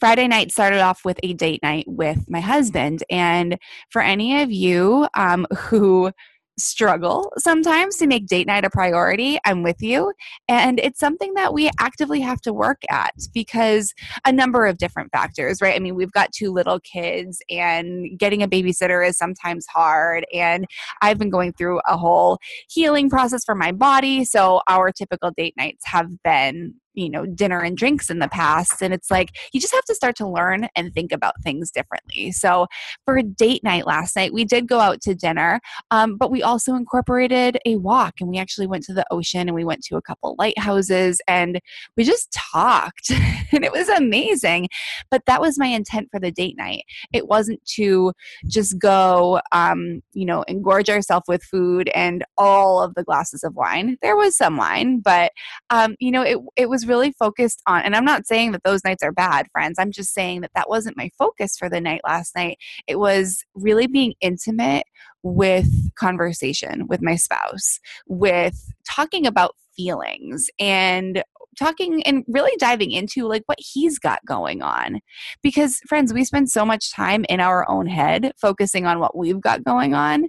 Friday 0.00 0.26
night 0.26 0.50
started 0.50 0.80
off 0.80 1.04
with 1.04 1.20
a 1.22 1.34
date 1.34 1.62
night 1.62 1.84
with 1.86 2.28
my 2.28 2.40
husband. 2.40 3.04
And 3.10 3.58
for 3.90 4.02
any 4.02 4.42
of 4.42 4.50
you 4.50 5.06
um, 5.14 5.46
who 5.56 6.10
struggle 6.58 7.32
sometimes 7.36 7.96
to 7.96 8.06
make 8.06 8.26
date 8.26 8.46
night 8.46 8.64
a 8.64 8.70
priority. 8.70 9.38
I'm 9.44 9.62
with 9.62 9.82
you. 9.82 10.12
And 10.48 10.78
it's 10.80 11.00
something 11.00 11.34
that 11.34 11.52
we 11.52 11.70
actively 11.78 12.20
have 12.20 12.40
to 12.42 12.52
work 12.52 12.82
at 12.90 13.14
because 13.32 13.92
a 14.24 14.32
number 14.32 14.66
of 14.66 14.78
different 14.78 15.10
factors, 15.12 15.60
right? 15.60 15.74
I 15.74 15.78
mean, 15.78 15.94
we've 15.94 16.12
got 16.12 16.32
two 16.32 16.52
little 16.52 16.80
kids, 16.80 17.40
and 17.50 18.18
getting 18.18 18.42
a 18.42 18.48
babysitter 18.48 19.06
is 19.06 19.18
sometimes 19.18 19.66
hard. 19.66 20.26
And 20.32 20.66
I've 21.02 21.18
been 21.18 21.30
going 21.30 21.52
through 21.52 21.80
a 21.86 21.96
whole 21.96 22.38
healing 22.68 23.10
process 23.10 23.44
for 23.44 23.54
my 23.54 23.72
body. 23.72 24.24
So 24.24 24.60
our 24.68 24.92
typical 24.92 25.30
date 25.36 25.54
nights 25.56 25.84
have 25.86 26.22
been 26.22 26.74
you 26.94 27.10
know 27.10 27.26
dinner 27.26 27.60
and 27.60 27.76
drinks 27.76 28.10
in 28.10 28.18
the 28.18 28.28
past 28.28 28.82
and 28.82 28.94
it's 28.94 29.10
like 29.10 29.30
you 29.52 29.60
just 29.60 29.74
have 29.74 29.84
to 29.84 29.94
start 29.94 30.16
to 30.16 30.28
learn 30.28 30.68
and 30.76 30.92
think 30.94 31.12
about 31.12 31.34
things 31.42 31.70
differently. 31.70 32.32
So 32.32 32.66
for 33.04 33.20
date 33.22 33.62
night 33.64 33.86
last 33.86 34.16
night 34.16 34.32
we 34.32 34.44
did 34.44 34.66
go 34.68 34.80
out 34.80 35.00
to 35.02 35.14
dinner 35.14 35.60
um, 35.90 36.16
but 36.16 36.30
we 36.30 36.42
also 36.42 36.74
incorporated 36.74 37.58
a 37.66 37.76
walk 37.76 38.14
and 38.20 38.28
we 38.28 38.38
actually 38.38 38.66
went 38.66 38.84
to 38.84 38.94
the 38.94 39.06
ocean 39.10 39.42
and 39.42 39.54
we 39.54 39.64
went 39.64 39.82
to 39.84 39.96
a 39.96 40.02
couple 40.02 40.34
lighthouses 40.38 41.20
and 41.28 41.60
we 41.96 42.04
just 42.04 42.32
talked 42.32 43.10
and 43.52 43.64
it 43.64 43.72
was 43.72 43.88
amazing. 43.88 44.68
But 45.10 45.22
that 45.26 45.40
was 45.40 45.58
my 45.58 45.66
intent 45.66 46.08
for 46.10 46.20
the 46.20 46.30
date 46.30 46.56
night. 46.56 46.84
It 47.12 47.28
wasn't 47.28 47.64
to 47.76 48.12
just 48.46 48.78
go 48.78 49.40
um, 49.52 50.02
you 50.12 50.26
know 50.26 50.44
engorge 50.48 50.88
ourselves 50.88 51.26
with 51.28 51.42
food 51.42 51.90
and 51.94 52.24
all 52.36 52.82
of 52.82 52.94
the 52.94 53.04
glasses 53.04 53.44
of 53.44 53.54
wine. 53.54 53.96
There 54.02 54.16
was 54.16 54.36
some 54.36 54.56
wine 54.56 55.00
but 55.00 55.32
um, 55.70 55.96
you 55.98 56.10
know 56.10 56.22
it, 56.22 56.38
it 56.56 56.68
was 56.68 56.83
really 56.84 57.12
focused 57.12 57.62
on, 57.66 57.82
and 57.82 57.94
I'm 57.94 58.04
not 58.04 58.26
saying 58.26 58.52
that 58.52 58.62
those 58.64 58.84
nights 58.84 59.02
are 59.02 59.12
bad, 59.12 59.46
friends. 59.52 59.76
I'm 59.78 59.92
just 59.92 60.12
saying 60.14 60.42
that 60.42 60.52
that 60.54 60.68
wasn't 60.68 60.96
my 60.96 61.10
focus 61.18 61.56
for 61.56 61.68
the 61.68 61.80
night 61.80 62.00
last 62.04 62.34
night. 62.36 62.58
It 62.86 62.98
was 62.98 63.44
really 63.54 63.86
being 63.86 64.14
intimate 64.20 64.84
with 65.22 65.94
conversation 65.94 66.86
with 66.86 67.02
my 67.02 67.16
spouse, 67.16 67.80
with 68.06 68.72
talking 68.88 69.26
about 69.26 69.54
feelings 69.76 70.48
and 70.58 71.24
talking 71.58 72.02
and 72.02 72.24
really 72.28 72.54
diving 72.58 72.90
into 72.90 73.26
like 73.26 73.42
what 73.46 73.58
he's 73.60 73.98
got 73.98 74.24
going 74.26 74.62
on 74.62 75.00
because 75.42 75.78
friends 75.88 76.12
we 76.12 76.24
spend 76.24 76.50
so 76.50 76.64
much 76.64 76.92
time 76.92 77.24
in 77.28 77.40
our 77.40 77.68
own 77.70 77.86
head 77.86 78.32
focusing 78.40 78.86
on 78.86 78.98
what 78.98 79.16
we've 79.16 79.40
got 79.40 79.64
going 79.64 79.94
on 79.94 80.26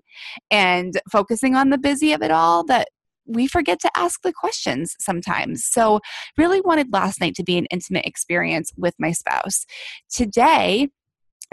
and 0.52 1.00
focusing 1.12 1.56
on 1.56 1.70
the 1.70 1.78
busy 1.78 2.14
of 2.14 2.22
it 2.22 2.32
all 2.32 2.64
that 2.64 2.88
we 3.26 3.48
forget 3.48 3.80
to 3.82 3.92
ask 3.96 4.22
the 4.22 4.34
questions 4.34 4.96
sometimes. 5.00 5.66
So, 5.66 6.00
really 6.38 6.62
wanted 6.62 6.92
last 6.92 7.20
night 7.20 7.36
to 7.36 7.44
be 7.44 7.58
an 7.58 7.66
intimate 7.68 8.06
experience 8.06 8.72
with 8.78 8.94
my 9.00 9.12
spouse. 9.12 9.66
Today, 10.10 10.90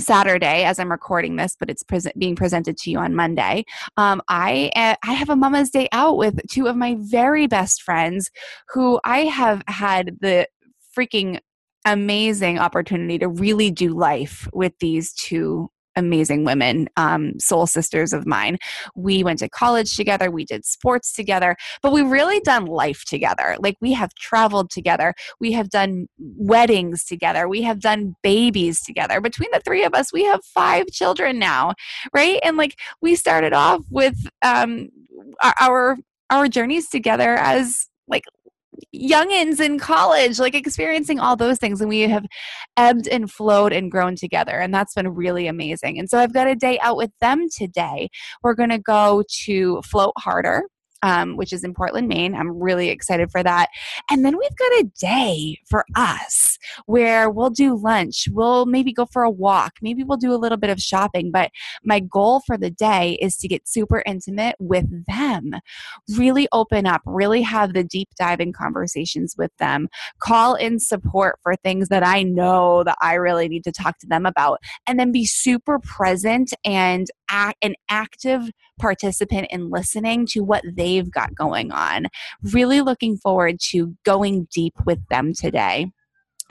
Saturday, 0.01 0.65
as 0.65 0.79
I'm 0.79 0.91
recording 0.91 1.37
this, 1.37 1.57
but 1.59 1.71
it's 1.71 1.85
being 2.17 2.37
presented 2.37 2.77
to 2.79 2.91
you 2.91 2.99
on 2.99 3.15
Monday. 3.15 3.65
Um, 3.97 4.23
I 4.29 4.71
uh, 4.75 4.97
I 5.05 5.13
have 5.13 5.31
a 5.31 5.37
Mama's 5.37 5.71
Day 5.71 5.89
out 5.93 6.17
with 6.17 6.41
two 6.51 6.67
of 6.67 6.77
my 6.77 6.97
very 6.99 7.47
best 7.47 7.83
friends, 7.83 8.31
who 8.71 9.01
I 9.05 9.21
have 9.21 9.63
had 9.69 10.19
the 10.21 10.49
freaking 10.97 11.39
amazing 11.85 12.59
opportunity 12.59 13.19
to 13.19 13.29
really 13.29 13.71
do 13.71 13.93
life 13.93 14.49
with 14.53 14.73
these 14.79 15.13
two 15.13 15.69
amazing 15.97 16.45
women, 16.45 16.89
um, 16.97 17.39
soul 17.39 17.67
sisters 17.67 18.13
of 18.13 18.27
mine. 18.27 18.59
We 18.95 19.23
went 19.23 19.39
to 19.41 19.49
college 19.49 19.97
together, 19.97 20.31
we 20.31 20.45
did 20.45 20.65
sports 20.65 21.13
together, 21.13 21.57
but 21.83 21.93
we've 21.93 22.11
really 22.11 22.41
done 22.41 22.67
life 22.67 23.05
together. 23.05 23.57
Like 23.59 23.77
we 23.81 23.93
have 23.93 24.15
traveled 24.15 24.71
together, 24.71 25.15
we 25.41 25.53
have 25.53 25.71
done 25.71 26.07
weddings 26.19 27.05
together, 27.05 27.49
we 27.49 27.63
have 27.63 27.81
done 27.81 28.15
babies 28.23 28.81
together. 28.81 29.21
Between 29.21 29.51
the 29.53 29.61
three 29.61 29.85
of 29.85 29.95
us, 29.95 30.13
we 30.13 30.25
have 30.25 30.45
five 30.45 30.87
children 30.89 31.39
now, 31.39 31.75
right? 32.15 32.41
And 32.43 32.57
like 32.57 32.79
we 33.01 33.15
started 33.15 33.53
off 33.53 33.83
with 33.91 34.17
um, 34.43 34.89
our 35.61 35.97
our 36.31 36.49
journeys 36.49 36.89
together 36.89 37.35
as 37.35 37.89
like 38.09 38.25
youngins 38.95 39.61
in 39.61 39.79
college, 39.79 40.39
like 40.39 40.55
experiencing 40.55 41.21
all 41.21 41.37
those 41.37 41.59
things. 41.59 41.81
And 41.81 41.89
we 41.89 42.01
have 42.03 42.27
ebbed 42.77 43.09
and 43.09 43.31
flowed 43.31 43.73
and 43.73 43.91
grown 43.91 44.17
together. 44.17 44.59
And 44.59 44.73
that's 44.73 44.95
been 44.95 45.09
really 45.09 45.47
amazing. 45.47 45.99
And 45.99 46.09
so 46.09 46.19
I've 46.19 46.33
got 46.33 46.47
a 46.47 46.55
day 46.55 46.79
out 46.81 46.97
with 46.97 47.11
them 47.21 47.47
today. 47.57 48.09
We're 48.43 48.55
going 48.55 48.71
to 48.71 48.79
go 48.79 49.25
to 49.45 49.83
Float 49.83 50.15
Harder 50.19 50.65
um, 51.03 51.37
which 51.37 51.53
is 51.53 51.65
in 51.65 51.75
Portland, 51.75 52.09
Maine. 52.09 52.35
I'm 52.35 52.59
really 52.59 52.89
excited 52.89 53.31
for 53.31 53.43
that. 53.43 53.69
And 54.11 54.25
then 54.25 54.39
we've 54.39 54.57
got 54.57 54.73
a 54.73 54.91
day 54.99 55.59
for 55.69 55.85
us 55.95 56.59
where 56.87 57.29
we'll 57.31 57.51
do 57.51 57.77
lunch. 57.77 58.29
We'll 58.31 58.67
maybe 58.67 58.93
go 58.93 59.07
for 59.07 59.23
a 59.23 59.31
walk. 59.31 59.75
Maybe 59.83 60.05
we'll 60.05 60.19
do 60.19 60.33
a 60.33 60.37
little 60.37 60.59
bit 60.59 60.71
of 60.71 60.81
shopping. 60.81 61.31
But 61.33 61.51
my 61.85 62.01
goal 62.01 62.43
for 62.47 62.57
the 62.57 62.71
day 62.71 63.19
is 63.21 63.37
to 63.39 63.49
get 63.49 63.69
super 63.69 64.03
intimate 64.07 64.57
with 64.59 64.87
them, 65.07 65.53
really 66.17 66.49
open 66.53 66.87
up, 66.87 67.03
really 67.07 67.43
have 67.43 67.73
the 67.73 67.85
deep 67.85 68.09
diving 68.19 68.53
conversations 68.53 69.35
with 69.37 69.51
them, 69.59 69.89
call 70.21 70.55
in 70.55 70.79
support 70.79 71.39
for 71.43 71.57
things 71.57 71.89
that 71.89 72.07
I 72.07 72.23
know 72.23 72.85
that 72.85 72.99
I 73.01 73.15
really 73.15 73.49
need 73.49 73.65
to 73.65 73.73
talk 73.73 73.99
to 73.99 74.07
them 74.07 74.27
about, 74.27 74.61
and 74.87 74.99
then 74.99 75.13
be 75.13 75.25
super 75.25 75.79
present 75.79 76.53
and 76.65 77.09
act, 77.29 77.59
an 77.63 77.75
active 77.89 78.51
participant 78.79 79.49
in 79.51 79.71
listening 79.71 80.27
to 80.27 80.41
what 80.41 80.63
they've 80.75 81.11
got 81.11 81.35
going 81.35 81.73
on. 81.73 82.07
Really 82.53 82.81
looking 82.81 83.17
forward 83.17 83.59
to 83.71 83.97
going 84.05 84.49
deep 84.53 84.75
with 84.85 84.99
them 85.09 85.33
today 85.35 85.93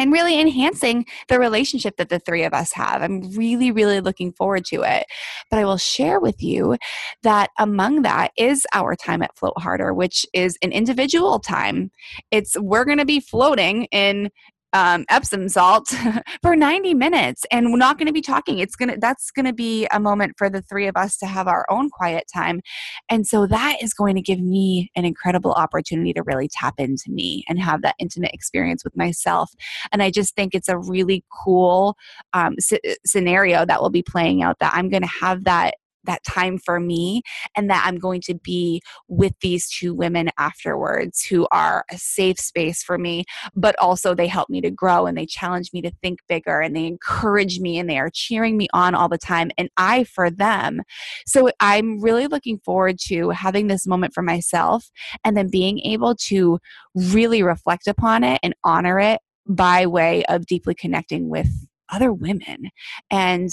and 0.01 0.11
really 0.11 0.39
enhancing 0.39 1.05
the 1.27 1.39
relationship 1.39 1.95
that 1.97 2.09
the 2.09 2.17
three 2.17 2.43
of 2.43 2.53
us 2.53 2.73
have. 2.73 3.03
I'm 3.03 3.21
really, 3.33 3.71
really 3.71 4.01
looking 4.01 4.33
forward 4.33 4.65
to 4.65 4.81
it. 4.81 5.05
But 5.51 5.59
I 5.59 5.65
will 5.65 5.77
share 5.77 6.19
with 6.19 6.41
you 6.41 6.77
that 7.21 7.51
among 7.59 8.01
that 8.01 8.31
is 8.35 8.65
our 8.73 8.95
time 8.95 9.21
at 9.21 9.37
Float 9.37 9.59
Harder, 9.59 9.93
which 9.93 10.25
is 10.33 10.57
an 10.63 10.71
individual 10.71 11.39
time. 11.39 11.91
It's 12.31 12.59
we're 12.59 12.85
going 12.85 12.97
to 12.97 13.05
be 13.05 13.19
floating 13.19 13.83
in 13.85 14.31
um, 14.73 15.05
Epsom 15.09 15.49
salt 15.49 15.93
for 16.41 16.55
90 16.55 16.93
minutes 16.93 17.45
and 17.51 17.71
we're 17.71 17.77
not 17.77 17.97
going 17.97 18.07
to 18.07 18.13
be 18.13 18.21
talking. 18.21 18.59
It's 18.59 18.75
to, 18.75 18.97
that's 18.99 19.31
going 19.31 19.45
to 19.45 19.53
be 19.53 19.87
a 19.91 19.99
moment 19.99 20.33
for 20.37 20.49
the 20.49 20.61
three 20.61 20.87
of 20.87 20.95
us 20.95 21.17
to 21.17 21.25
have 21.25 21.47
our 21.47 21.65
own 21.69 21.89
quiet 21.89 22.25
time. 22.33 22.61
And 23.09 23.27
so 23.27 23.47
that 23.47 23.77
is 23.81 23.93
going 23.93 24.15
to 24.15 24.21
give 24.21 24.39
me 24.39 24.89
an 24.95 25.05
incredible 25.05 25.53
opportunity 25.53 26.13
to 26.13 26.23
really 26.23 26.47
tap 26.47 26.75
into 26.77 27.09
me 27.09 27.43
and 27.49 27.59
have 27.59 27.81
that 27.81 27.95
intimate 27.99 28.31
experience 28.33 28.83
with 28.83 28.95
myself. 28.95 29.51
And 29.91 30.01
I 30.01 30.11
just 30.11 30.35
think 30.35 30.55
it's 30.55 30.69
a 30.69 30.77
really 30.77 31.23
cool 31.43 31.97
um, 32.33 32.55
c- 32.59 32.79
scenario 33.05 33.65
that 33.65 33.81
will 33.81 33.89
be 33.89 34.03
playing 34.03 34.43
out 34.43 34.59
that 34.59 34.73
I'm 34.73 34.89
going 34.89 35.03
to 35.03 35.09
have 35.21 35.43
that 35.43 35.75
that 36.05 36.23
time 36.23 36.57
for 36.57 36.79
me 36.79 37.21
and 37.55 37.69
that 37.69 37.83
I'm 37.85 37.97
going 37.97 38.21
to 38.21 38.35
be 38.35 38.81
with 39.07 39.33
these 39.41 39.69
two 39.69 39.93
women 39.93 40.29
afterwards 40.37 41.23
who 41.25 41.47
are 41.51 41.85
a 41.91 41.97
safe 41.97 42.39
space 42.39 42.83
for 42.83 42.97
me, 42.97 43.25
but 43.55 43.75
also 43.79 44.13
they 44.13 44.27
help 44.27 44.49
me 44.49 44.61
to 44.61 44.71
grow 44.71 45.05
and 45.05 45.17
they 45.17 45.25
challenge 45.25 45.71
me 45.73 45.81
to 45.81 45.91
think 46.01 46.19
bigger 46.27 46.59
and 46.61 46.75
they 46.75 46.85
encourage 46.85 47.59
me 47.59 47.77
and 47.77 47.89
they 47.89 47.97
are 47.97 48.11
cheering 48.13 48.57
me 48.57 48.67
on 48.73 48.95
all 48.95 49.09
the 49.09 49.17
time 49.17 49.51
and 49.57 49.69
I 49.77 50.03
for 50.03 50.29
them. 50.29 50.81
So 51.25 51.51
I'm 51.59 52.01
really 52.01 52.27
looking 52.27 52.59
forward 52.59 52.97
to 53.07 53.29
having 53.29 53.67
this 53.67 53.87
moment 53.87 54.13
for 54.13 54.21
myself 54.21 54.89
and 55.23 55.35
then 55.35 55.49
being 55.49 55.79
able 55.79 56.15
to 56.15 56.59
really 56.95 57.43
reflect 57.43 57.87
upon 57.87 58.23
it 58.23 58.39
and 58.43 58.53
honor 58.63 58.99
it 58.99 59.19
by 59.47 59.85
way 59.85 60.23
of 60.25 60.45
deeply 60.45 60.75
connecting 60.75 61.29
with 61.29 61.49
other 61.91 62.13
women. 62.13 62.69
And 63.09 63.49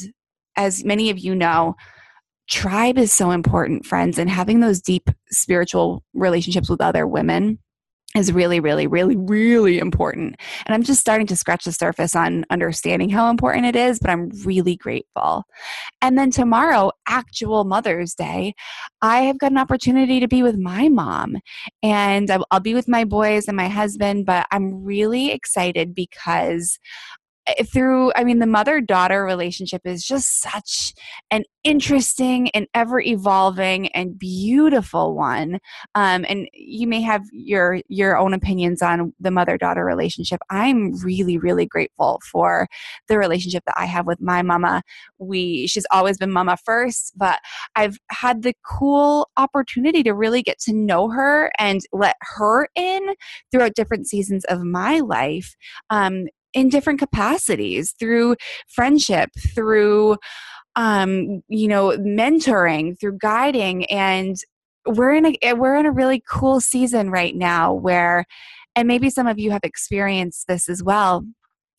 as 0.56 0.84
many 0.84 1.10
of 1.10 1.18
you 1.18 1.34
know, 1.34 1.76
tribe 2.48 2.98
is 2.98 3.12
so 3.12 3.30
important, 3.30 3.86
friends, 3.86 4.18
and 4.18 4.28
having 4.30 4.60
those 4.60 4.80
deep 4.80 5.10
spiritual 5.30 6.02
relationships 6.14 6.68
with 6.68 6.80
other 6.80 7.06
women 7.06 7.58
is 8.16 8.32
really, 8.32 8.58
really, 8.58 8.86
really, 8.86 9.16
really 9.16 9.78
important. 9.78 10.34
And 10.66 10.74
I'm 10.74 10.82
just 10.82 11.00
starting 11.00 11.26
to 11.26 11.36
scratch 11.36 11.64
the 11.64 11.72
surface 11.72 12.16
on 12.16 12.46
understanding 12.48 13.10
how 13.10 13.28
important 13.28 13.66
it 13.66 13.76
is, 13.76 13.98
but 13.98 14.08
I'm 14.08 14.30
really 14.44 14.76
grateful. 14.76 15.44
And 16.00 16.16
then 16.16 16.30
tomorrow, 16.30 16.90
actual 17.06 17.64
Mother's 17.64 18.14
Day, 18.14 18.54
I 19.02 19.22
have 19.22 19.38
got 19.38 19.52
an 19.52 19.58
opportunity 19.58 20.20
to 20.20 20.28
be 20.28 20.42
with 20.42 20.56
my 20.56 20.88
mom. 20.88 21.36
And 21.82 22.30
I'll 22.50 22.60
be 22.60 22.74
with 22.74 22.88
my 22.88 23.04
boys 23.04 23.46
and 23.46 23.56
my 23.56 23.68
husband, 23.68 24.24
but 24.24 24.46
I'm 24.50 24.82
really 24.82 25.30
excited 25.30 25.94
because 25.94 26.78
through 27.66 28.12
i 28.16 28.24
mean 28.24 28.38
the 28.38 28.46
mother 28.46 28.80
daughter 28.80 29.24
relationship 29.24 29.82
is 29.84 30.04
just 30.04 30.40
such 30.40 30.94
an 31.30 31.44
interesting 31.68 32.48
and 32.50 32.66
ever 32.72 32.98
evolving 32.98 33.88
and 33.88 34.18
beautiful 34.18 35.14
one. 35.14 35.58
Um, 35.94 36.24
and 36.26 36.48
you 36.54 36.86
may 36.86 37.02
have 37.02 37.24
your 37.30 37.80
your 37.88 38.16
own 38.16 38.32
opinions 38.32 38.80
on 38.80 39.12
the 39.20 39.30
mother 39.30 39.58
daughter 39.58 39.84
relationship. 39.84 40.40
I'm 40.48 40.94
really 41.02 41.36
really 41.36 41.66
grateful 41.66 42.22
for 42.24 42.68
the 43.08 43.18
relationship 43.18 43.64
that 43.66 43.74
i 43.76 43.84
have 43.84 44.06
with 44.06 44.20
my 44.20 44.40
mama. 44.42 44.82
We 45.18 45.66
she's 45.66 45.86
always 45.90 46.16
been 46.16 46.30
mama 46.30 46.56
first 46.56 47.12
but 47.16 47.40
i've 47.76 47.98
had 48.10 48.42
the 48.42 48.54
cool 48.64 49.28
opportunity 49.36 50.02
to 50.04 50.14
really 50.14 50.42
get 50.42 50.58
to 50.60 50.72
know 50.72 51.10
her 51.10 51.50
and 51.58 51.80
let 51.92 52.16
her 52.20 52.68
in 52.76 53.14
throughout 53.50 53.74
different 53.74 54.06
seasons 54.06 54.44
of 54.46 54.62
my 54.62 55.00
life. 55.00 55.56
Um, 55.90 56.26
in 56.58 56.68
different 56.68 56.98
capacities 56.98 57.94
through 57.98 58.36
friendship, 58.66 59.30
through 59.54 60.16
um, 60.76 61.42
you 61.48 61.66
know, 61.66 61.90
mentoring, 61.98 62.98
through 63.00 63.18
guiding, 63.18 63.84
and 63.86 64.36
we're 64.86 65.12
in 65.12 65.26
a 65.26 65.36
eh, 65.42 65.52
we're 65.52 65.76
in 65.76 65.86
a 65.86 65.92
really 65.92 66.22
cool 66.28 66.60
season 66.60 67.10
right 67.10 67.34
now 67.34 67.72
where 67.72 68.24
and 68.74 68.86
maybe 68.86 69.10
some 69.10 69.26
of 69.26 69.38
you 69.38 69.50
have 69.50 69.64
experienced 69.64 70.46
this 70.46 70.68
as 70.68 70.82
well 70.82 71.24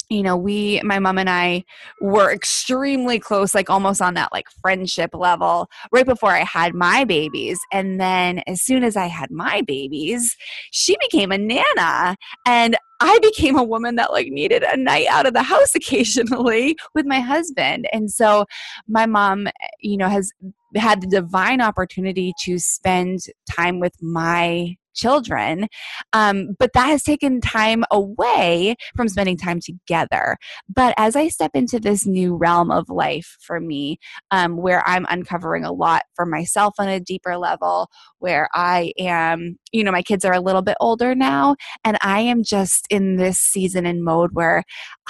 you 0.10 0.24
know 0.24 0.36
we 0.36 0.82
my 0.84 1.00
mom 1.00 1.18
and 1.18 1.30
i 1.30 1.64
were 2.02 2.32
extremely 2.32 3.20
close 3.20 3.54
like 3.54 3.70
almost 3.70 4.02
on 4.02 4.16
that 4.16 4.32
like 4.32 4.48
friendship 4.62 5.12
level 5.14 5.70
right 5.92 6.06
before 6.06 6.32
i 6.32 6.44
had 6.44 6.74
my 6.74 7.04
babies 7.04 7.60
and 7.72 8.00
then 8.00 8.40
as 8.48 8.62
soon 8.62 8.84
as 8.84 8.98
i 8.98 9.06
had 9.06 9.32
my 9.32 9.62
babies 9.62 10.36
she 10.72 10.98
became 11.00 11.32
a 11.32 11.38
nana 11.38 12.16
and 12.46 12.76
I 13.02 13.18
became 13.22 13.58
a 13.58 13.64
woman 13.64 13.96
that 13.96 14.12
like 14.12 14.28
needed 14.28 14.62
a 14.64 14.76
night 14.76 15.08
out 15.08 15.26
of 15.26 15.34
the 15.34 15.42
house 15.44 15.74
occasionally 15.76 16.76
with 16.94 17.06
my 17.06 17.22
husband. 17.22 17.88
And 17.94 18.12
so 18.12 18.46
my 18.90 19.06
mom, 19.06 19.48
you 19.80 19.96
know, 19.96 20.10
has 20.10 20.32
had 20.76 21.02
the 21.02 21.08
divine 21.08 21.62
opportunity 21.62 22.34
to 22.44 22.60
spend 22.60 23.20
time 23.50 23.80
with 23.80 23.94
my 24.02 24.76
children. 24.94 25.68
Um, 26.14 26.56
but 26.58 26.72
that 26.74 26.88
has 26.88 27.04
taken 27.04 27.42
time 27.42 27.84
away 27.92 28.76
from 28.96 29.10
spending 29.10 29.38
time 29.38 29.60
together. 29.60 30.38
But 30.74 30.94
as 30.98 31.16
I 31.16 31.28
step 31.28 31.52
into 31.54 31.80
this 31.80 32.06
new 32.06 32.36
realm 32.36 32.72
of 32.72 32.90
life 32.90 33.38
for 33.42 33.60
me, 33.60 34.00
um, 34.32 34.58
where 34.58 34.88
I'm 34.88 35.06
uncovering 35.10 35.64
a 35.64 35.72
lot 35.72 36.04
for 36.16 36.26
myself 36.26 36.74
on 36.80 36.88
a 36.88 37.00
deeper 37.00 37.38
level, 37.38 37.90
where 38.20 38.50
I 38.54 38.94
am, 39.00 39.58
you 39.72 39.84
know, 39.84 39.92
my 39.92 40.02
kids 40.02 40.26
are 40.26 40.34
a 40.34 40.42
little 40.42 40.62
bit 40.62 40.78
older 40.80 41.16
now, 41.16 41.56
and 41.84 41.98
I 42.02 42.22
am 42.22 42.44
just 42.44 42.86
in 42.90 43.18
this 43.18 43.40
season 43.40 43.86
and 43.86 44.04
mode 44.04 44.32
where 44.34 44.64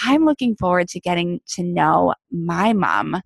I'm 0.04 0.26
looking 0.26 0.56
forward 0.56 0.88
to 0.90 1.00
getting 1.00 1.40
to 1.56 1.64
know 1.64 2.14
my 2.32 2.74
mom 2.74 3.22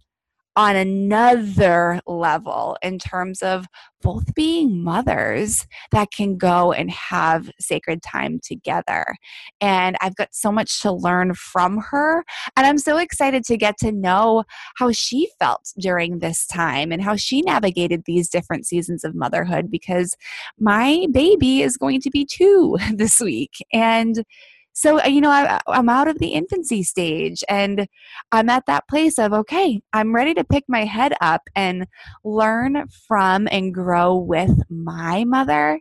on 0.56 0.76
another 0.76 2.00
level 2.06 2.78
in 2.82 3.00
terms 3.00 3.42
of 3.42 3.66
both 4.02 4.36
being 4.36 4.84
mothers 4.84 5.66
that 5.92 6.12
can 6.12 6.38
go 6.38 6.74
and 6.74 6.92
have 6.92 7.50
sacred 7.60 8.04
time 8.04 8.40
together. 8.44 9.16
And 9.62 9.96
I've 10.02 10.16
got 10.16 10.36
so 10.36 10.52
much 10.52 10.82
to 10.82 10.92
learn 10.92 11.34
from 11.34 11.78
her. 11.90 12.24
And 12.56 12.68
I'm 12.68 12.78
so 12.78 12.98
excited 12.98 13.46
to 13.46 13.58
get 13.58 13.78
to 13.80 13.92
know 13.92 14.44
how 14.76 14.92
she 14.92 15.30
felt 15.40 15.72
during 15.80 16.20
this 16.20 16.46
time 16.46 16.92
and 16.92 17.02
how 17.02 17.16
she 17.16 17.42
navigated 17.42 18.04
these 18.06 18.30
different 18.30 18.68
seasons 18.68 19.04
of 19.04 19.16
motherhood 19.16 19.72
because 19.72 20.16
my 20.60 21.08
baby 21.12 21.62
is 21.62 21.78
going 21.78 22.02
to 22.02 22.12
be 22.12 22.26
two 22.26 22.78
this 22.94 23.20
week. 23.20 23.54
And 23.72 24.24
so, 24.74 25.00
uh, 25.00 25.08
you 25.08 25.22
know, 25.22 25.30
I, 25.30 25.60
I'm 25.68 25.88
out 25.88 26.08
of 26.08 26.20
the 26.20 26.30
infancy 26.30 26.84
stage 26.84 27.44
and 27.48 27.88
I'm 28.32 28.50
at 28.50 28.66
that 28.66 28.88
place 28.88 29.20
of, 29.20 29.32
okay, 29.32 29.82
I'm 29.94 30.14
ready 30.16 30.34
to 30.34 30.44
pick 30.44 30.66
my 30.68 30.84
head 30.86 31.14
up 31.22 31.44
and 31.56 31.88
learn 32.24 32.88
from 33.08 33.48
and 33.52 33.74
grow 33.74 34.16
with 34.18 34.64
my 34.70 35.24
mother 35.26 35.80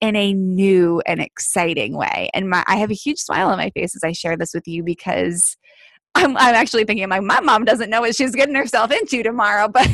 in 0.00 0.14
a 0.14 0.32
new 0.32 1.02
and 1.06 1.20
exciting 1.20 1.96
way. 1.96 2.30
And 2.32 2.48
my, 2.48 2.62
I 2.68 2.76
have 2.76 2.90
a 2.90 2.94
huge 2.94 3.18
smile 3.18 3.48
on 3.48 3.58
my 3.58 3.70
face 3.70 3.96
as 3.96 4.04
I 4.04 4.12
share 4.12 4.36
this 4.36 4.54
with 4.54 4.68
you 4.68 4.84
because 4.84 5.56
I'm, 6.14 6.36
I'm 6.36 6.54
actually 6.54 6.84
thinking 6.84 7.08
like 7.08 7.22
my 7.22 7.40
mom 7.40 7.64
doesn't 7.64 7.90
know 7.90 8.00
what 8.00 8.14
she's 8.16 8.34
getting 8.34 8.54
herself 8.54 8.90
into 8.90 9.22
tomorrow, 9.22 9.68
but 9.72 9.88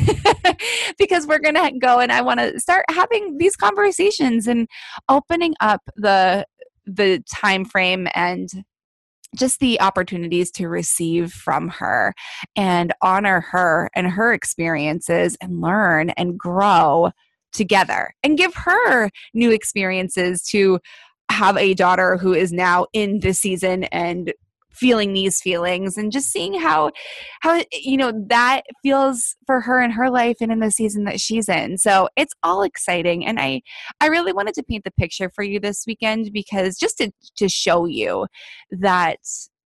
because 0.97 1.27
we're 1.27 1.39
gonna 1.39 1.71
go 1.79 1.99
and 1.99 2.11
I 2.11 2.21
want 2.21 2.39
to 2.39 2.59
start 2.59 2.85
having 2.89 3.37
these 3.37 3.55
conversations 3.55 4.47
and 4.47 4.67
opening 5.09 5.55
up 5.59 5.81
the 5.95 6.45
the 6.85 7.23
time 7.33 7.65
frame 7.65 8.07
and 8.13 8.49
just 9.35 9.59
the 9.59 9.79
opportunities 9.81 10.51
to 10.51 10.67
receive 10.67 11.31
from 11.31 11.67
her 11.67 12.13
and 12.55 12.93
honor 13.01 13.41
her 13.41 13.89
and 13.95 14.07
her 14.07 14.33
experiences 14.33 15.37
and 15.41 15.61
learn 15.61 16.11
and 16.11 16.37
grow 16.37 17.11
together 17.51 18.13
and 18.23 18.37
give 18.37 18.53
her 18.53 19.09
new 19.33 19.51
experiences 19.51 20.43
to 20.43 20.79
have 21.29 21.57
a 21.57 21.73
daughter 21.73 22.17
who 22.17 22.33
is 22.33 22.53
now 22.53 22.85
in 22.93 23.19
this 23.19 23.39
season 23.39 23.85
and 23.85 24.33
feeling 24.75 25.13
these 25.13 25.41
feelings 25.41 25.97
and 25.97 26.11
just 26.11 26.31
seeing 26.31 26.59
how 26.59 26.91
how 27.41 27.61
you 27.71 27.97
know 27.97 28.11
that 28.27 28.61
feels 28.83 29.35
for 29.45 29.61
her 29.61 29.81
in 29.81 29.91
her 29.91 30.09
life 30.09 30.37
and 30.41 30.51
in 30.51 30.59
the 30.59 30.71
season 30.71 31.03
that 31.05 31.19
she's 31.19 31.49
in 31.49 31.77
so 31.77 32.09
it's 32.15 32.33
all 32.43 32.63
exciting 32.63 33.25
and 33.25 33.39
i 33.39 33.61
i 34.01 34.07
really 34.07 34.33
wanted 34.33 34.53
to 34.53 34.63
paint 34.63 34.83
the 34.83 34.91
picture 34.91 35.29
for 35.29 35.43
you 35.43 35.59
this 35.59 35.83
weekend 35.87 36.31
because 36.33 36.77
just 36.77 36.97
to 36.97 37.11
to 37.35 37.47
show 37.47 37.85
you 37.85 38.27
that 38.71 39.19